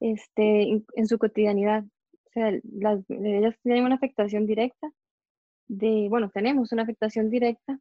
este, 0.00 0.82
en, 0.94 1.06
su 1.06 1.18
cotidianidad. 1.18 1.84
O 1.84 2.30
sea, 2.32 2.52
las, 2.62 3.00
ellas 3.08 3.56
tienen 3.62 3.84
una 3.84 3.94
afectación 3.94 4.46
directa 4.46 4.90
de, 5.68 6.08
bueno, 6.10 6.30
tenemos 6.30 6.72
una 6.72 6.82
afectación 6.82 7.30
directa 7.30 7.78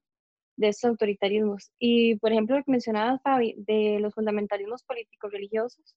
de 0.58 0.70
esos 0.70 0.86
autoritarismos. 0.86 1.72
Y, 1.80 2.16
por 2.16 2.32
ejemplo, 2.32 2.58
lo 2.58 2.64
que 2.64 2.72
mencionaba 2.72 3.20
Fabi, 3.20 3.56
de 3.58 4.00
los 4.00 4.14
fundamentalismos 4.14 4.84
políticos 4.84 5.32
religiosos, 5.32 5.96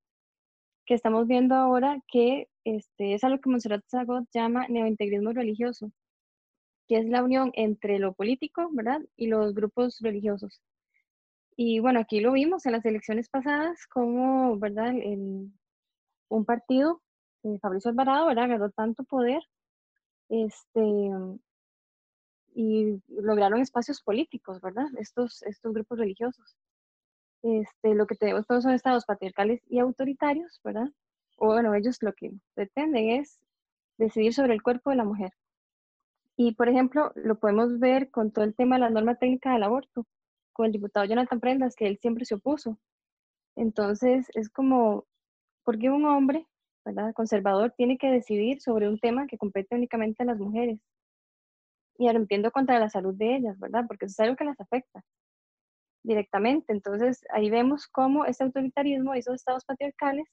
que 0.90 0.94
estamos 0.94 1.28
viendo 1.28 1.54
ahora 1.54 2.00
que 2.08 2.48
este, 2.64 3.14
es 3.14 3.22
algo 3.22 3.40
que 3.40 3.48
Monserrat 3.48 3.84
Zagot 3.88 4.24
llama 4.34 4.66
neointegrismo 4.66 5.30
religioso, 5.30 5.92
que 6.88 6.96
es 6.96 7.08
la 7.08 7.22
unión 7.22 7.52
entre 7.54 8.00
lo 8.00 8.12
político, 8.12 8.68
¿verdad? 8.72 9.00
Y 9.16 9.28
los 9.28 9.54
grupos 9.54 10.00
religiosos. 10.00 10.60
Y 11.56 11.78
bueno, 11.78 12.00
aquí 12.00 12.18
lo 12.18 12.32
vimos 12.32 12.66
en 12.66 12.72
las 12.72 12.84
elecciones 12.84 13.28
pasadas, 13.28 13.86
como, 13.86 14.58
¿verdad? 14.58 14.92
un 16.28 16.44
partido, 16.44 17.00
eh, 17.44 17.56
Fabricio 17.62 17.92
Alvarado, 17.92 18.26
¿verdad? 18.26 18.48
Ganó 18.48 18.70
tanto 18.70 19.04
poder 19.04 19.42
este, 20.28 20.80
y 22.52 23.00
lograron 23.06 23.60
espacios 23.60 24.02
políticos, 24.02 24.60
¿verdad? 24.60 24.88
Estos, 24.98 25.44
estos 25.44 25.72
grupos 25.72 26.00
religiosos. 26.00 26.56
Este, 27.42 27.94
lo 27.94 28.06
que 28.06 28.16
tenemos 28.16 28.46
todos 28.46 28.64
son 28.64 28.72
estados 28.74 29.06
patriarcales 29.06 29.62
y 29.68 29.78
autoritarios, 29.78 30.60
¿verdad? 30.62 30.88
O 31.36 31.46
bueno, 31.46 31.74
ellos 31.74 31.98
lo 32.02 32.12
que 32.12 32.32
pretenden 32.54 33.10
es 33.20 33.38
decidir 33.98 34.34
sobre 34.34 34.54
el 34.54 34.62
cuerpo 34.62 34.90
de 34.90 34.96
la 34.96 35.04
mujer. 35.04 35.32
Y, 36.36 36.54
por 36.54 36.68
ejemplo, 36.68 37.12
lo 37.16 37.38
podemos 37.38 37.78
ver 37.78 38.10
con 38.10 38.32
todo 38.32 38.44
el 38.44 38.54
tema 38.54 38.76
de 38.76 38.80
la 38.80 38.90
norma 38.90 39.14
técnica 39.16 39.52
del 39.52 39.62
aborto, 39.62 40.06
con 40.52 40.66
el 40.66 40.72
diputado 40.72 41.06
Jonathan 41.06 41.40
Prendas, 41.40 41.76
que 41.76 41.86
él 41.86 41.98
siempre 42.00 42.24
se 42.24 42.34
opuso. 42.34 42.78
Entonces, 43.56 44.28
es 44.34 44.50
como, 44.50 45.06
¿por 45.64 45.78
qué 45.78 45.90
un 45.90 46.06
hombre, 46.06 46.46
¿verdad? 46.84 47.12
conservador, 47.14 47.72
tiene 47.76 47.98
que 47.98 48.10
decidir 48.10 48.60
sobre 48.60 48.88
un 48.88 48.98
tema 48.98 49.26
que 49.26 49.38
compete 49.38 49.74
únicamente 49.74 50.22
a 50.22 50.26
las 50.26 50.38
mujeres? 50.38 50.80
Y 51.98 52.08
arrempiendo 52.08 52.50
contra 52.50 52.78
la 52.78 52.88
salud 52.88 53.14
de 53.14 53.36
ellas, 53.36 53.58
¿verdad? 53.58 53.84
Porque 53.86 54.06
eso 54.06 54.14
es 54.14 54.20
algo 54.20 54.36
que 54.36 54.44
las 54.44 54.60
afecta 54.60 55.04
directamente. 56.02 56.72
Entonces, 56.72 57.24
ahí 57.32 57.50
vemos 57.50 57.86
cómo 57.88 58.24
ese 58.24 58.44
autoritarismo 58.44 59.14
y 59.14 59.20
esos 59.20 59.34
estados 59.34 59.64
patriarcales 59.64 60.26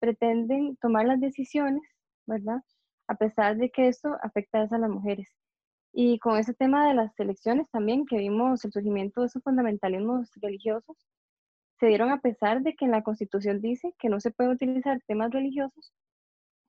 pretenden 0.00 0.76
tomar 0.76 1.06
las 1.06 1.20
decisiones, 1.20 1.82
¿verdad? 2.26 2.62
A 3.08 3.14
pesar 3.14 3.56
de 3.56 3.70
que 3.70 3.88
esto 3.88 4.16
afecta 4.22 4.62
a 4.62 4.78
las 4.78 4.90
mujeres. 4.90 5.28
Y 5.92 6.18
con 6.18 6.38
ese 6.38 6.54
tema 6.54 6.88
de 6.88 6.94
las 6.94 7.18
elecciones 7.20 7.68
también, 7.70 8.06
que 8.06 8.16
vimos 8.16 8.64
el 8.64 8.72
surgimiento 8.72 9.20
de 9.20 9.26
esos 9.26 9.42
fundamentalismos 9.42 10.30
religiosos, 10.40 10.96
se 11.78 11.86
dieron 11.86 12.10
a 12.10 12.20
pesar 12.20 12.62
de 12.62 12.74
que 12.74 12.84
en 12.84 12.92
la 12.92 13.02
Constitución 13.02 13.60
dice 13.60 13.94
que 13.98 14.08
no 14.08 14.20
se 14.20 14.30
puede 14.30 14.50
utilizar 14.50 15.00
temas 15.06 15.30
religiosos 15.32 15.92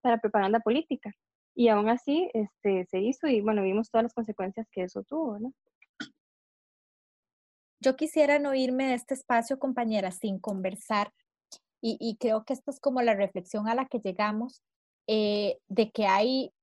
para 0.01 0.17
propaganda 0.17 0.59
política. 0.59 1.13
Y 1.55 1.69
aún 1.69 1.87
así 1.89 2.29
este, 2.33 2.85
se 2.85 2.99
hizo 2.99 3.27
y 3.27 3.41
bueno, 3.41 3.61
vimos 3.61 3.89
todas 3.91 4.03
las 4.03 4.13
consecuencias 4.13 4.67
que 4.71 4.83
eso 4.83 5.03
tuvo, 5.03 5.39
¿no? 5.39 5.53
Yo 7.83 7.97
quisiera 7.97 8.39
no 8.39 8.55
irme 8.55 8.87
de 8.87 8.93
este 8.93 9.13
espacio, 9.13 9.59
compañera, 9.59 10.11
sin 10.11 10.39
conversar, 10.39 11.11
y, 11.85 12.15
creo 12.17 12.45
que 12.45 12.53
esta 12.53 12.71
es 12.71 12.79
como 12.79 13.01
la 13.01 13.13
reflexión 13.13 13.67
a 13.67 13.75
la 13.75 13.85
que 13.87 13.99
llegamos, 13.99 14.63
eh, 15.05 15.57
de 15.67 15.91
que 15.91 16.05
hay 16.05 16.53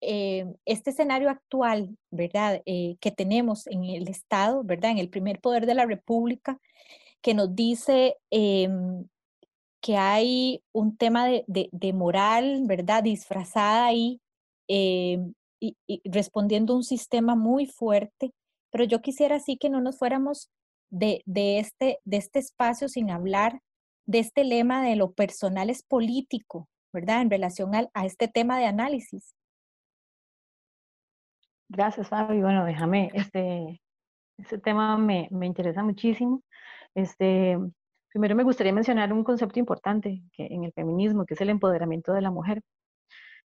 eh, 0.00 0.52
este 0.64 0.90
escenario 0.90 1.30
actual, 1.30 1.96
¿verdad?, 2.10 2.60
eh, 2.66 2.96
que 3.00 3.12
tenemos 3.12 3.68
en 3.68 3.84
el 3.84 4.08
Estado, 4.08 4.64
¿verdad?, 4.64 4.90
en 4.90 4.98
el 4.98 5.10
primer 5.10 5.40
poder 5.40 5.66
de 5.66 5.74
la 5.74 5.86
República, 5.86 6.58
que 7.22 7.34
nos 7.34 7.54
dice 7.54 8.16
em, 8.30 9.06
que 9.80 9.96
hay 9.96 10.64
un 10.72 10.96
tema 10.96 11.28
de, 11.28 11.44
de, 11.46 11.92
moral, 11.92 12.62
¿verdad?, 12.64 13.04
disfrazada 13.04 13.86
ahí, 13.86 14.20
em, 14.66 15.34
y, 15.60 15.76
y, 15.86 16.02
respondiendo 16.10 16.72
a 16.72 16.76
un 16.78 16.84
sistema 16.84 17.36
muy 17.36 17.66
fuerte, 17.66 18.32
pero 18.72 18.82
yo 18.82 19.02
quisiera 19.02 19.36
así 19.36 19.56
que 19.56 19.70
no 19.70 19.80
nos 19.80 19.98
fuéramos 19.98 20.50
de, 20.94 21.58
este, 21.58 21.98
de 22.04 22.16
este 22.16 22.38
espacio 22.38 22.88
sin 22.88 23.10
hablar 23.10 23.60
de 24.06 24.20
este 24.20 24.44
lema 24.44 24.84
de 24.84 24.96
lo 24.96 25.12
personal 25.12 25.70
es 25.70 25.82
político, 25.82 26.68
¿verdad? 26.92 27.22
En 27.22 27.30
relación 27.30 27.72
a, 27.74 28.04
este 28.04 28.28
tema 28.28 28.58
de 28.58 28.66
análisis. 28.66 29.34
Gracias, 31.68 32.08
Fabi. 32.08 32.40
Bueno, 32.40 32.64
déjame, 32.64 33.10
este, 33.14 33.80
este 34.38 34.58
tema 34.58 34.96
me, 34.98 35.28
me, 35.30 35.46
interesa 35.46 35.82
muchísimo. 35.82 36.42
Este, 36.94 37.58
primero 38.10 38.36
me 38.36 38.44
gustaría 38.44 38.72
mencionar 38.72 39.12
un 39.12 39.24
concepto 39.24 39.58
importante 39.58 40.22
que, 40.32 40.46
en 40.46 40.64
el 40.64 40.72
feminismo, 40.72 41.24
que 41.24 41.34
es 41.34 41.40
el 41.40 41.50
empoderamiento 41.50 42.12
de 42.12 42.20
la 42.20 42.30
mujer. 42.30 42.60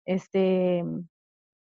Este, 0.04 0.82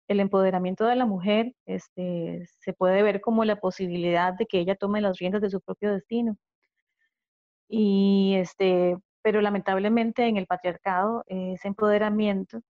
el 0.08 0.20
empoderamiento 0.20 0.84
de 0.86 0.96
la 0.96 1.06
mujer 1.06 1.54
este, 1.66 2.46
se 2.60 2.72
puede 2.74 3.02
ver 3.02 3.20
como 3.20 3.44
la 3.44 3.56
posibilidad 3.56 4.34
de 4.34 4.46
que 4.46 4.58
ella 4.58 4.76
tome 4.76 5.00
las 5.00 5.18
riendas 5.18 5.42
de 5.42 5.50
su 5.50 5.60
propio 5.60 5.92
destino. 5.92 6.36
Y 7.68 8.34
este, 8.36 8.96
pero 9.22 9.40
lamentablemente 9.40 10.26
en 10.26 10.36
el 10.36 10.46
patriarcado 10.46 11.24
ese 11.26 11.68
empoderamiento 11.68 12.60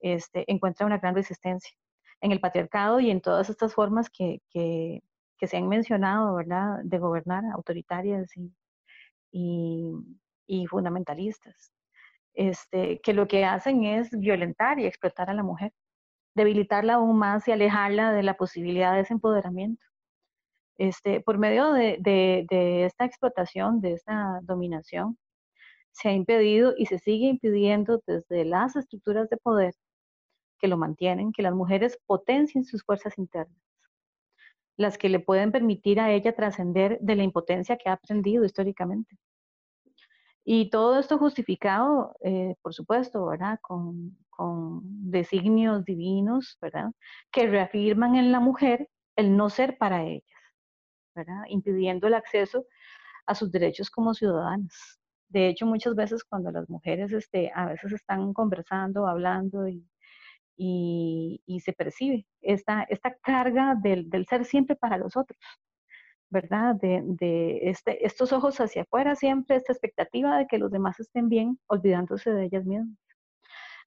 este, 0.00 0.50
encuentra 0.50 0.86
una 0.86 0.98
gran 0.98 1.14
resistencia. 1.14 1.76
En 2.22 2.32
el 2.32 2.40
patriarcado 2.40 3.00
y 3.00 3.10
en 3.10 3.20
todas 3.20 3.50
estas 3.50 3.74
formas 3.74 4.10
que, 4.10 4.40
se 5.42 5.56
han 5.56 5.68
mencionado, 5.68 6.34
¿verdad?, 6.36 6.80
de 6.84 6.98
gobernar, 6.98 7.44
autoritarias 7.54 8.36
y, 8.36 8.52
y, 9.32 9.92
y 10.46 10.66
fundamentalistas, 10.66 11.72
este, 12.34 13.00
que 13.00 13.14
lo 13.14 13.26
que 13.28 13.44
hacen 13.44 13.84
es 13.84 14.10
violentar 14.10 14.78
y 14.78 14.86
explotar 14.86 15.30
a 15.30 15.34
la 15.34 15.42
mujer 15.42 15.72
debilitarla 16.34 16.94
aún 16.94 17.18
más 17.18 17.46
y 17.48 17.52
alejarla 17.52 18.12
de 18.12 18.22
la 18.22 18.34
posibilidad 18.34 18.94
de 18.94 19.00
ese 19.00 19.14
empoderamiento. 19.14 19.84
Este, 20.78 21.20
por 21.20 21.38
medio 21.38 21.72
de, 21.72 21.98
de, 22.00 22.84
esta 22.84 23.04
explotación, 23.04 23.80
de 23.80 23.92
esta 23.92 24.40
dominación, 24.42 25.18
se 25.92 26.08
ha 26.08 26.12
impedido 26.12 26.74
y 26.76 26.86
se 26.86 26.98
sigue 26.98 27.26
impidiendo 27.26 28.02
desde 28.06 28.44
las 28.44 28.76
estructuras 28.76 29.28
de 29.28 29.36
poder 29.36 29.74
que 30.58 30.68
lo 30.68 30.78
mantienen, 30.78 31.32
que 31.32 31.42
las 31.42 31.54
mujeres 31.54 31.98
potencien 32.06 32.64
sus 32.64 32.82
fuerzas 32.84 33.18
internas, 33.18 33.60
las 34.76 34.98
que 34.98 35.08
le 35.08 35.20
pueden 35.20 35.52
permitir 35.52 36.00
a 36.00 36.12
ella 36.12 36.34
trascender 36.34 36.98
de 37.00 37.16
la 37.16 37.24
impotencia 37.24 37.76
que 37.76 37.88
ha 37.88 37.94
aprendido 37.94 38.44
históricamente. 38.44 39.18
Y 40.44 40.70
todo 40.70 40.98
esto 40.98 41.18
justificado, 41.18 42.16
eh, 42.22 42.54
por 42.62 42.74
supuesto, 42.74 43.26
¿verdad? 43.26 43.58
Con, 43.60 44.16
con 44.40 44.80
designios 45.10 45.84
divinos, 45.84 46.56
¿verdad? 46.62 46.92
Que 47.30 47.46
reafirman 47.46 48.16
en 48.16 48.32
la 48.32 48.40
mujer 48.40 48.88
el 49.14 49.36
no 49.36 49.50
ser 49.50 49.76
para 49.76 50.02
ellas, 50.04 50.40
¿verdad? 51.14 51.42
Impidiendo 51.48 52.06
el 52.06 52.14
acceso 52.14 52.64
a 53.26 53.34
sus 53.34 53.52
derechos 53.52 53.90
como 53.90 54.14
ciudadanas. 54.14 54.98
De 55.28 55.48
hecho, 55.48 55.66
muchas 55.66 55.94
veces 55.94 56.24
cuando 56.24 56.50
las 56.50 56.70
mujeres 56.70 57.12
este, 57.12 57.52
a 57.54 57.66
veces 57.66 57.92
están 57.92 58.32
conversando, 58.32 59.06
hablando 59.06 59.68
y, 59.68 59.86
y, 60.56 61.60
se 61.60 61.74
percibe 61.74 62.26
esta, 62.40 62.84
esta 62.84 63.14
carga 63.16 63.74
del, 63.82 64.08
del, 64.08 64.24
ser 64.26 64.46
siempre 64.46 64.74
para 64.74 64.96
los 64.96 65.18
otros, 65.18 65.38
¿verdad? 66.30 66.76
De, 66.76 67.02
de 67.04 67.68
este, 67.68 68.06
estos 68.06 68.32
ojos 68.32 68.58
hacia 68.58 68.82
afuera 68.82 69.14
siempre, 69.16 69.56
esta 69.56 69.72
expectativa 69.74 70.38
de 70.38 70.46
que 70.46 70.56
los 70.56 70.70
demás 70.70 70.98
estén 70.98 71.28
bien, 71.28 71.58
olvidándose 71.66 72.30
de 72.30 72.46
ellas 72.46 72.64
mismas. 72.64 72.96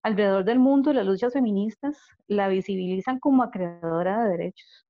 Alrededor 0.04 0.44
del 0.44 0.60
mundo, 0.60 0.92
las 0.92 1.06
luchas 1.06 1.32
feministas 1.32 1.98
la 2.28 2.50
visibilizan 2.50 3.20
como 3.20 3.50
creadora 3.50 4.24
de 4.24 4.32
derechos, 4.32 4.86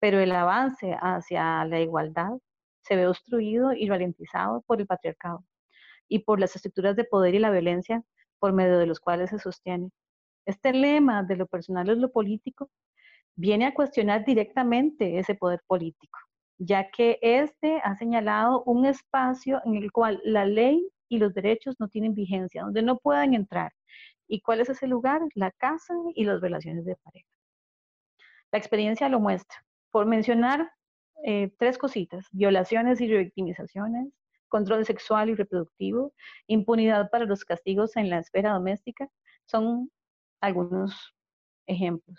pero 0.00 0.20
el 0.20 0.30
avance 0.30 0.96
hacia 1.00 1.64
la 1.64 1.80
igualdad 1.80 2.38
se 2.82 2.94
ve 2.94 3.08
obstruido 3.08 3.72
y 3.72 3.88
ralentizado 3.88 4.62
por 4.66 4.80
el 4.80 4.86
patriarcado 4.86 5.44
y 6.08 6.20
por 6.20 6.38
las 6.38 6.54
estructuras 6.54 6.94
de 6.94 7.04
poder 7.04 7.34
y 7.34 7.40
la 7.40 7.50
violencia 7.50 8.04
por 8.38 8.52
medio 8.52 8.78
de 8.78 8.86
los 8.86 9.00
cuales 9.00 9.30
se 9.30 9.40
sostiene. 9.40 9.90
Este 10.46 10.72
lema 10.72 11.24
de 11.24 11.36
lo 11.36 11.46
personal 11.46 11.88
es 11.88 11.98
lo 11.98 12.12
político 12.12 12.70
viene 13.36 13.66
a 13.66 13.74
cuestionar 13.74 14.24
directamente 14.24 15.18
ese 15.18 15.34
poder 15.34 15.60
político, 15.66 16.18
ya 16.58 16.90
que 16.90 17.18
este 17.20 17.80
ha 17.82 17.96
señalado 17.96 18.62
un 18.64 18.86
espacio 18.86 19.60
en 19.64 19.74
el 19.74 19.90
cual 19.90 20.20
la 20.24 20.44
ley 20.44 20.88
y 21.08 21.18
los 21.18 21.34
derechos 21.34 21.74
no 21.80 21.88
tienen 21.88 22.14
vigencia, 22.14 22.62
donde 22.62 22.82
no 22.82 22.98
pueden 22.98 23.34
entrar 23.34 23.72
¿Y 24.28 24.40
cuál 24.40 24.60
es 24.60 24.68
ese 24.68 24.86
lugar? 24.86 25.20
La 25.34 25.50
casa 25.50 25.94
y 26.14 26.24
las 26.24 26.40
relaciones 26.40 26.84
de 26.84 26.96
pareja. 26.96 27.28
La 28.52 28.58
experiencia 28.58 29.08
lo 29.08 29.20
muestra. 29.20 29.64
Por 29.90 30.06
mencionar 30.06 30.70
eh, 31.24 31.52
tres 31.58 31.78
cositas, 31.78 32.26
violaciones 32.32 33.00
y 33.00 33.08
revictimizaciones, 33.08 34.12
control 34.48 34.84
sexual 34.84 35.30
y 35.30 35.34
reproductivo, 35.34 36.12
impunidad 36.46 37.10
para 37.10 37.24
los 37.24 37.44
castigos 37.44 37.96
en 37.96 38.10
la 38.10 38.18
esfera 38.18 38.52
doméstica, 38.52 39.08
son 39.46 39.90
algunos 40.40 41.14
ejemplos, 41.66 42.18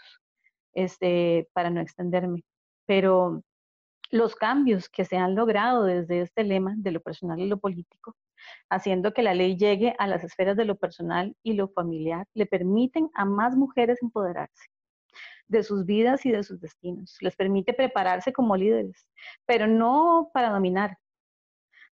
este, 0.74 1.48
para 1.54 1.70
no 1.70 1.82
extenderme. 1.82 2.44
Pero 2.86 3.44
los 4.12 4.36
cambios 4.36 4.90
que 4.90 5.06
se 5.06 5.18
han 5.18 5.36
logrado 5.36 5.84
desde 5.84 6.22
este 6.22 6.44
lema 6.44 6.74
de 6.78 6.92
lo 6.92 7.02
personal 7.02 7.40
y 7.40 7.48
lo 7.48 7.58
político, 7.58 8.16
haciendo 8.70 9.14
que 9.14 9.24
la 9.24 9.34
ley 9.34 9.58
llegue 9.58 9.96
a 10.00 10.08
las 10.08 10.24
esferas 10.24 10.58
de 10.58 10.66
lo 10.66 10.76
personal 10.78 11.36
y 11.44 11.54
lo 11.54 11.68
familiar, 11.70 12.28
le 12.34 12.46
permiten 12.46 13.10
a 13.16 13.26
más 13.26 13.56
mujeres 13.56 14.02
empoderarse 14.02 14.66
de 15.48 15.64
sus 15.64 15.86
vidas 15.86 16.26
y 16.26 16.32
de 16.32 16.44
sus 16.44 16.60
destinos. 16.60 17.18
Les 17.22 17.36
permite 17.36 17.74
prepararse 17.74 18.34
como 18.34 18.56
líderes, 18.56 19.08
pero 19.46 19.68
no 19.68 20.30
para 20.34 20.50
dominar, 20.50 20.98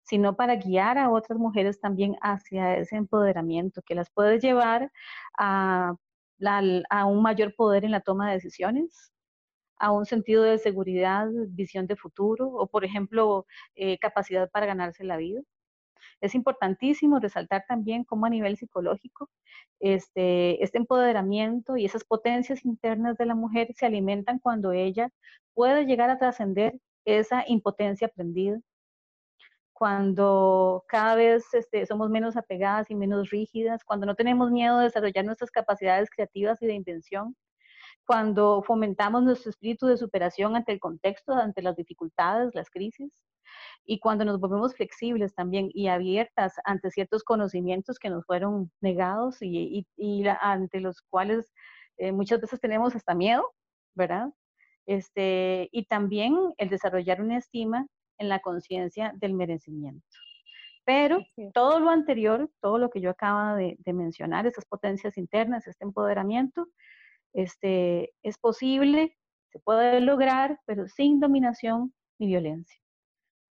sino 0.04 0.36
para 0.36 0.56
guiar 0.56 0.98
a 0.98 1.10
otras 1.10 1.40
mujeres 1.40 1.80
también 1.80 2.16
hacia 2.22 2.78
ese 2.78 2.96
empoderamiento 2.98 3.82
que 3.84 3.96
las 3.96 4.10
puede 4.12 4.40
llevar 4.40 4.92
a, 5.38 5.96
un 7.08 7.22
mayor 7.22 7.56
poder 7.56 7.86
en 7.86 7.92
la 7.92 8.02
toma 8.02 8.28
de 8.28 8.34
decisiones, 8.36 9.14
a 9.78 9.92
un 9.92 10.06
sentido 10.06 10.44
de 10.44 10.58
seguridad, 10.60 11.28
visión 11.50 11.88
de 11.88 11.96
futuro 11.96 12.48
o, 12.48 12.68
por 12.68 12.86
ejemplo, 12.86 13.46
eh, 13.76 13.98
capacidad 14.00 14.50
para 14.52 14.66
ganarse 14.66 15.04
la 15.04 15.18
vida. 15.18 15.42
Es 16.22 16.36
importantísimo 16.36 17.20
resaltar 17.20 17.66
también 17.68 18.04
cómo 18.04 18.26
a 18.26 18.30
nivel 18.30 18.58
psicológico 18.58 19.30
este, 19.80 20.64
este 20.64 20.78
empoderamiento 20.78 21.78
y 21.78 21.86
esas 21.86 22.04
potencias 22.04 22.66
internas 22.66 23.18
de 23.18 23.26
la 23.26 23.36
mujer 23.36 23.74
se 23.76 23.86
alimentan 23.86 24.40
cuando 24.40 24.72
ella 24.72 25.10
puede 25.54 25.86
llegar 25.86 26.10
a 26.10 26.18
trascender 26.20 26.80
esa 27.06 27.44
impotencia 27.48 28.08
aprendida, 28.08 28.60
cuando 29.74 30.86
cada 30.88 31.16
vez 31.16 31.54
este, 31.54 31.86
somos 31.86 32.10
menos 32.10 32.38
apegadas 32.38 32.90
y 32.90 32.96
menos 32.96 33.30
rígidas, 33.32 33.84
cuando 33.84 34.06
no 34.06 34.16
tenemos 34.16 34.52
miedo 34.52 34.78
de 34.78 34.86
desarrollar 34.86 35.26
nuestras 35.26 35.52
capacidades 35.52 36.10
creativas 36.10 36.62
y 36.62 36.68
de 36.68 36.74
invención, 36.74 37.36
cuando 38.06 38.64
fomentamos 38.64 39.24
nuestro 39.24 39.50
espíritu 39.50 39.88
de 39.88 39.98
superación 39.98 40.56
ante 40.56 40.72
el 40.72 40.80
contexto, 40.80 41.34
ante 41.34 41.62
las 41.62 41.76
dificultades, 41.76 42.54
las 42.56 42.70
crisis, 42.70 43.12
y 43.86 44.00
cuando 44.00 44.26
nos 44.26 44.40
volvemos 44.40 44.76
flexibles 44.76 45.34
también 45.34 45.70
y 45.74 45.88
abiertas 45.88 46.56
ante 46.64 46.92
ciertos 46.92 47.24
conocimientos 47.24 48.00
que 48.00 48.10
nos 48.10 48.26
fueron 48.26 48.72
negados 48.82 49.38
y, 49.42 49.86
ante 50.42 50.80
los 50.80 51.02
cuales 51.02 51.52
eh, 51.98 52.12
muchas 52.12 52.40
veces 52.42 52.60
tenemos 52.60 52.96
hasta 52.96 53.14
miedo, 53.14 53.44
¿verdad? 53.96 54.30
Este, 54.86 55.70
y 55.72 55.86
también 55.86 56.36
el 56.58 56.70
desarrollar 56.70 57.22
una 57.22 57.38
estima 57.38 57.88
en 58.18 58.30
la 58.30 58.40
conciencia 58.40 59.14
del 59.16 59.34
merecimiento. 59.34 60.06
Pero 60.86 61.20
todo 61.54 61.80
lo 61.80 61.90
anterior, 61.90 62.50
todo 62.62 62.78
lo 62.78 62.90
que 62.90 63.00
yo 63.00 63.10
acaba 63.10 63.56
de, 63.56 63.78
de 63.80 63.94
mencionar, 63.94 64.46
esas 64.46 64.66
potencias 64.66 65.18
internas, 65.18 65.66
este 65.68 65.86
empoderamiento, 65.86 66.68
este, 67.34 68.14
es 68.22 68.38
posible, 68.38 69.18
se 69.52 69.60
puede 69.60 70.02
lograr, 70.02 70.60
pero 70.66 70.88
sin 70.88 71.20
dominación 71.20 71.94
ni 72.20 72.28
violencia. 72.28 72.83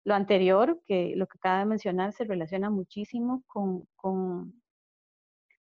Lo 0.06 0.16
anterior, 0.16 0.82
que 0.86 1.14
lo 1.16 1.28
que 1.28 1.38
acaba 1.38 1.60
de 1.60 1.66
mencionar, 1.66 2.14
se 2.14 2.24
relaciona 2.24 2.70
muchísimo 2.70 3.44
con, 3.48 3.88
con, 3.96 4.62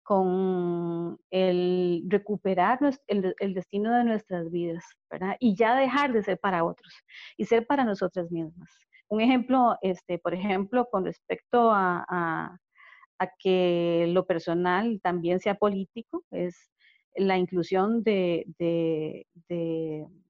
con 0.03 1.19
el 1.29 2.03
recuperar 2.07 2.79
el, 3.07 3.35
el, 3.39 3.53
destino 3.53 3.95
de 3.95 4.03
nuestras 4.03 4.51
vidas, 4.51 4.83
¿verdad? 5.09 5.35
Y 5.39 5.55
ya 5.55 5.75
dejar 5.75 6.13
de 6.13 6.23
ser 6.23 6.39
para 6.39 6.63
otros 6.63 6.93
y 7.37 7.45
ser 7.45 7.67
para 7.67 7.85
nosotras 7.85 8.31
mismas. 8.31 8.69
Un 9.07 9.21
ejemplo, 9.21 9.77
este, 9.81 10.17
por 10.19 10.33
ejemplo, 10.33 10.87
con 10.91 11.05
respecto 11.05 11.71
a, 11.71 12.05
a, 12.09 12.57
que 13.39 14.05
lo 14.09 14.25
personal 14.25 14.99
también 15.01 15.39
sea 15.39 15.55
político, 15.55 16.23
es 16.31 16.71
la 17.15 17.37
inclusión 17.37 18.03
de 18.03 18.45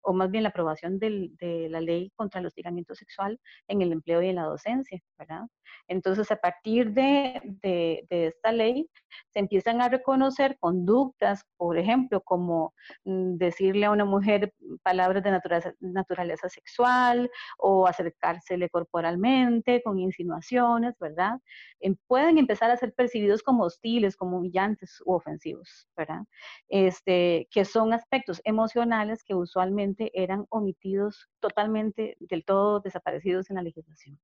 o 0.05 0.13
más 0.13 0.31
bien 0.31 0.43
la 0.43 0.49
aprobación 0.49 0.99
del, 0.99 1.35
de 1.37 1.67
la 1.69 1.81
ley 1.81 2.11
contra 2.15 2.39
el 2.39 2.47
hostigamiento 2.47 2.95
sexual 2.95 3.39
en 3.67 3.81
el 3.81 3.91
empleo 3.91 4.21
y 4.21 4.29
en 4.29 4.35
la 4.35 4.43
docencia, 4.43 5.01
¿verdad? 5.17 5.43
Entonces, 5.87 6.31
a 6.31 6.37
partir 6.37 6.91
de, 6.91 7.41
de, 7.61 8.05
esta 8.09 8.51
ley, 8.51 8.89
se 9.29 9.39
empiezan 9.39 9.81
a 9.81 9.89
reconocer 9.89 10.57
conductas, 10.59 11.43
por 11.57 11.77
ejemplo, 11.77 12.21
como 12.21 12.73
mm, 13.03 13.35
decirle 13.37 13.85
a 13.85 13.91
una 13.91 14.05
mujer 14.05 14.53
palabras 14.83 15.23
de 15.23 15.31
naturaleza, 15.31 15.73
naturaleza 15.79 16.49
sexual 16.49 17.29
o 17.57 17.87
acercársele 17.87 18.69
corporalmente 18.69 19.81
con 19.83 19.99
insinuaciones, 19.99 20.95
¿verdad? 20.99 21.39
Em, 21.79 21.95
pueden 22.07 22.37
empezar 22.37 22.71
a 22.71 22.77
ser 22.77 22.93
percibidos 22.93 23.41
como 23.43 23.63
hostiles, 23.63 24.15
como 24.15 24.37
humillantes 24.37 25.01
u 25.05 25.13
ofensivos, 25.13 25.87
¿verdad? 25.95 26.21
Este, 26.67 27.47
que 27.51 27.65
son 27.65 27.93
aspectos 27.93 28.41
emocionales 28.43 29.23
que 29.23 29.35
usualmente 29.35 29.94
eran 30.13 30.45
omitidos 30.49 31.29
totalmente, 31.39 32.17
del 32.19 32.43
todo 32.43 32.79
desaparecidos 32.79 33.49
en 33.49 33.57
la 33.57 33.63
legislación. 33.63 34.19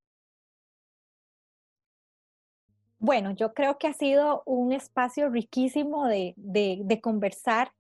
Bueno, 3.00 3.32
yo 3.32 3.54
creo 3.56 3.80
que 3.80 3.88
ha 3.88 3.94
sido 3.94 4.44
un 4.46 4.74
espacio 4.74 5.30
riquísimo 5.30 6.08
de, 6.08 6.36
de, 6.38 7.02
conversar 7.02 7.72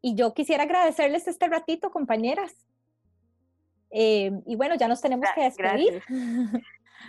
y 0.00 0.14
yo 0.14 0.32
quisiera 0.32 0.62
agradecerles 0.62 1.28
este 1.28 1.48
ratito, 1.48 1.90
compañeras. 1.90 2.54
Eh, 3.90 4.30
y 4.46 4.56
bueno, 4.56 4.76
ya 4.76 4.88
nos 4.88 5.02
tenemos 5.02 5.28
que 5.34 5.42
despedir. 5.42 6.02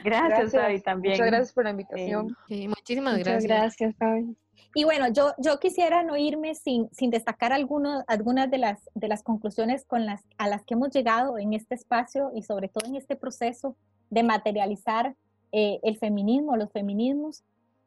Gracias, 0.03 0.51
Fabi, 0.51 0.81
también. 0.81 1.13
Muchas 1.13 1.27
gracias 1.27 1.53
por 1.53 1.63
la 1.63 1.69
invitación. 1.69 2.35
Sí, 2.49 2.67
muchísimas 2.67 3.17
gracias. 3.19 3.45
gracias, 3.45 3.95
Fabi. 3.95 4.35
Y 4.73 4.85
bueno, 4.85 5.07
yo, 5.09 5.33
yo 5.37 5.59
quisiera 5.59 6.01
no 6.03 6.15
irme 6.15 6.55
sin, 6.55 6.89
sin 6.93 7.09
destacar 7.09 7.51
algunos, 7.51 8.03
algunas 8.07 8.49
de 8.49 8.57
las, 8.57 8.89
de 8.95 9.07
las 9.09 9.21
conclusiones 9.21 9.83
con 9.85 10.05
las, 10.05 10.23
a 10.37 10.47
las 10.47 10.63
que 10.63 10.75
hemos 10.75 10.91
llegado 10.91 11.37
en 11.37 11.53
este 11.53 11.75
espacio 11.75 12.31
y 12.33 12.43
sobre 12.43 12.69
todo 12.69 12.87
en 12.87 12.95
este 12.95 13.17
proceso 13.17 13.75
de 14.09 14.23
materializar 14.23 15.15
eh, 15.51 15.79
el 15.83 15.97
feminismo, 15.97 16.55
los 16.55 16.71
feminismos. 16.71 17.43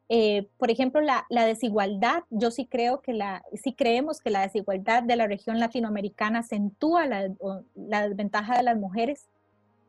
Eh, 0.09 0.47
por 0.59 0.69
ejemplo, 0.69 1.01
la, 1.01 1.25
desigualdad, 1.29 2.23
yo 2.29 2.51
sí 2.51 2.67
creo 2.67 3.01
que 3.01 3.13
la, 3.13 3.43
sí 3.55 3.73
creemos 3.73 4.21
que 4.21 4.29
la 4.29 4.41
desigualdad 4.41 5.01
de 5.01 5.15
la 5.15 5.25
región 5.25 5.59
latinoamericana 5.59 6.39
acentúa 6.39 7.07
la, 7.07 7.31
la 7.73 8.07
desventaja 8.07 8.57
de 8.57 8.63
las 8.63 8.77
mujeres, 8.77 9.27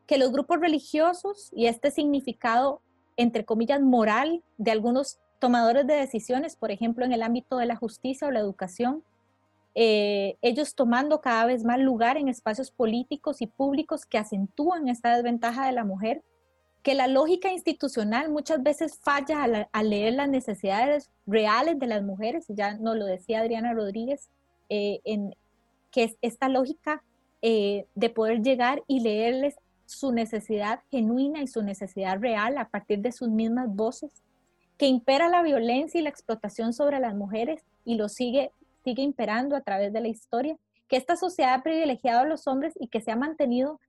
que 0.06 0.16
los 0.16 0.32
grupos 0.32 0.60
religiosos 0.60 1.50
y 1.54 1.66
este 1.66 1.90
significado, 1.90 2.80
entre 3.18 3.44
comillas, 3.44 3.82
moral 3.82 4.42
de 4.56 4.70
algunos 4.70 5.18
tomadores 5.38 5.86
de 5.86 5.94
decisiones, 5.94 6.56
por 6.56 6.70
ejemplo, 6.70 7.04
en 7.04 7.12
el 7.12 7.22
ámbito 7.22 7.56
de 7.58 7.66
la 7.66 7.76
justicia 7.76 8.28
o 8.28 8.30
la 8.30 8.40
educación, 8.40 9.02
eh, 9.74 10.36
ellos 10.40 10.74
tomando 10.74 11.20
cada 11.20 11.44
vez 11.44 11.62
más 11.64 11.78
lugar 11.78 12.16
en 12.16 12.28
espacios 12.28 12.70
políticos 12.70 13.42
y 13.42 13.46
públicos 13.46 14.06
que 14.06 14.16
acentúan 14.16 14.88
esta 14.88 15.14
desventaja 15.14 15.66
de 15.66 15.72
la 15.72 15.84
mujer, 15.84 16.22
que 16.82 16.94
la 16.94 17.08
lógica 17.08 17.52
institucional 17.52 18.30
muchas 18.30 18.62
veces 18.62 18.98
falla 19.02 19.42
al, 19.72 19.90
leer 19.90 20.14
las 20.14 20.28
necesidades 20.28 21.10
reales 21.26 21.78
de 21.78 21.86
las 21.88 22.02
mujeres, 22.02 22.46
ya 22.48 22.78
nos 22.78 22.96
lo 22.96 23.04
decía 23.04 23.40
Adriana 23.40 23.74
Rodríguez, 23.74 24.30
eh, 24.68 25.00
que 25.90 26.04
es 26.04 26.16
esta 26.22 26.48
lógica 26.48 27.02
eh, 27.42 27.86
de 27.94 28.10
poder 28.10 28.40
llegar 28.42 28.82
y 28.86 29.00
leerles 29.00 29.56
su 29.84 30.12
necesidad 30.12 30.80
genuina 30.90 31.42
y 31.42 31.46
su 31.46 31.62
necesidad 31.62 32.18
real 32.18 32.58
a 32.58 32.68
partir 32.68 33.00
de 33.00 33.12
sus 33.12 33.28
mismas 33.28 33.68
voces, 33.68 34.10
que 34.78 34.86
impera 34.86 35.28
la 35.28 35.42
violencia 35.42 36.00
y 36.00 36.02
la 36.02 36.10
explotación 36.10 36.72
sobre 36.72 37.00
las 37.00 37.14
mujeres 37.14 37.64
y 37.84 37.96
lo 37.96 38.08
sigue, 38.08 38.50
sigue 38.84 39.02
imperando 39.02 39.56
a 39.56 39.62
través 39.62 39.92
de 39.92 40.00
la 40.00 40.08
historia, 40.08 40.56
que 40.88 40.96
esta 40.96 41.16
sociedad 41.16 41.54
ha 41.54 41.62
privilegiado 41.62 42.20
a 42.20 42.26
los 42.26 42.46
hombres 42.46 42.74
y 42.78 42.88
que 42.88 43.00
se 43.00 43.10
ha 43.10 43.16
mantenido 43.16 43.80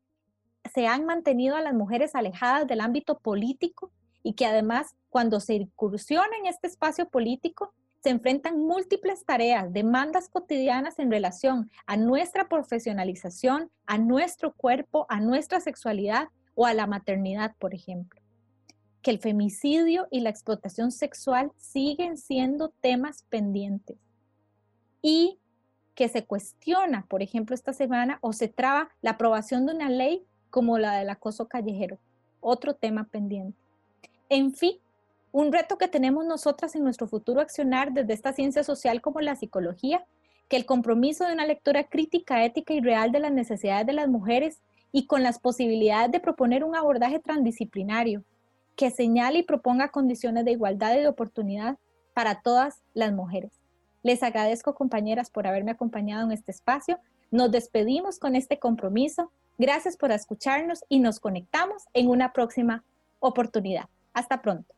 se 0.74 0.88
han 0.88 1.06
mantenido 1.06 1.56
a 1.56 1.62
las 1.62 1.74
mujeres 1.74 2.16
alejadas 2.16 2.68
del 2.68 2.82
ámbito 2.82 3.20
político 3.20 3.92
y 4.24 4.34
que 4.34 4.46
además 4.46 4.96
cuando 5.10 5.40
se 5.40 5.56
incursiona 5.56 6.36
en 6.40 6.48
este 6.48 6.68
espacio 6.68 7.08
político 7.08 7.74
se 8.04 8.10
enfrentan 8.10 8.60
múltiples 8.60 9.26
tareas, 9.26 9.72
demandas 9.74 10.30
cotidianas 10.30 11.00
en 11.00 11.12
relación 11.12 11.72
a 11.86 11.98
nuestra 11.98 12.48
profesionalización, 12.48 13.72
a 13.86 13.98
nuestro 13.98 14.54
cuerpo, 14.54 15.06
a 15.10 15.20
nuestra 15.20 15.60
sexualidad 15.60 16.30
o 16.54 16.66
a 16.66 16.74
la 16.74 16.88
maternidad, 16.88 17.56
por 17.58 17.74
ejemplo. 17.74 18.17
Que 19.08 19.12
el 19.12 19.20
femicidio 19.20 20.10
y 20.12 20.20
la 20.20 20.30
explotación 20.30 20.92
sexual 20.92 21.54
siguen 21.56 22.18
siendo 22.18 22.74
temas 22.82 23.24
pendientes 23.30 23.96
y 25.02 25.40
que 25.96 26.10
se 26.10 26.26
cuestiona, 26.26 27.06
por 27.08 27.22
ejemplo, 27.22 27.56
esta 27.56 27.72
semana 27.72 28.20
o 28.20 28.34
se 28.34 28.50
traba 28.50 28.90
la 29.02 29.12
aprobación 29.12 29.66
de 29.66 29.76
una 29.76 29.88
ley 29.88 30.26
como 30.50 30.78
la 30.78 30.98
del 30.98 31.10
acoso 31.10 31.48
callejero, 31.48 32.00
otro 32.42 32.74
tema 32.74 33.06
pendiente. 33.06 33.58
En 34.28 34.54
fin, 34.54 34.76
un 35.32 35.54
reto 35.54 35.78
que 35.78 35.88
tenemos 35.88 36.26
nosotras 36.26 36.76
en 36.76 36.84
nuestro 36.84 37.08
futuro 37.08 37.40
accionar 37.40 37.94
desde 37.94 38.12
esta 38.12 38.34
ciencia 38.34 38.66
social 38.66 39.00
como 39.00 39.22
la 39.22 39.38
psicología, 39.38 40.06
que 40.50 40.58
el 40.58 40.66
compromiso 40.66 41.26
de 41.26 41.32
una 41.32 41.46
lectura 41.46 41.86
crítica, 41.86 42.44
ética 42.44 42.74
y 42.74 42.82
real 42.82 43.14
de 43.14 43.22
las 43.22 43.32
necesidades 43.32 43.88
de 43.88 43.94
las 43.94 44.10
mujeres 44.10 44.60
y 44.92 45.08
con 45.08 45.24
las 45.24 45.40
posibilidades 45.40 46.12
de 46.12 46.20
proponer 46.20 46.66
un 46.66 46.76
abordaje 46.76 47.20
transdisciplinario 47.20 48.26
que 48.78 48.92
señale 48.92 49.40
y 49.40 49.44
proponga 49.44 49.90
condiciones 49.90 50.46
de 50.46 50.52
igualdad 50.52 50.94
y 50.94 51.00
de 51.00 51.08
oportunidad 51.08 51.78
para 52.14 52.42
todas 52.42 52.84
las 52.94 53.12
mujeres. 53.12 53.52
Les 54.04 54.24
agradezco, 54.24 54.76
compañeras, 54.76 55.30
por 55.30 55.48
haberme 55.48 55.72
acompañado 55.72 56.24
en 56.24 56.32
este 56.32 56.52
espacio. 56.52 57.00
Nos 57.32 57.52
despedimos 57.52 58.20
con 58.20 58.36
este 58.36 58.60
compromiso. 58.60 59.32
Gracias 59.58 59.98
por 59.98 60.12
escucharnos 60.12 60.86
y 60.88 61.00
nos 61.00 61.20
conectamos 61.20 61.84
en 61.94 62.08
una 62.08 62.32
próxima 62.32 62.86
oportunidad. 63.20 63.90
Hasta 64.14 64.42
pronto. 64.42 64.77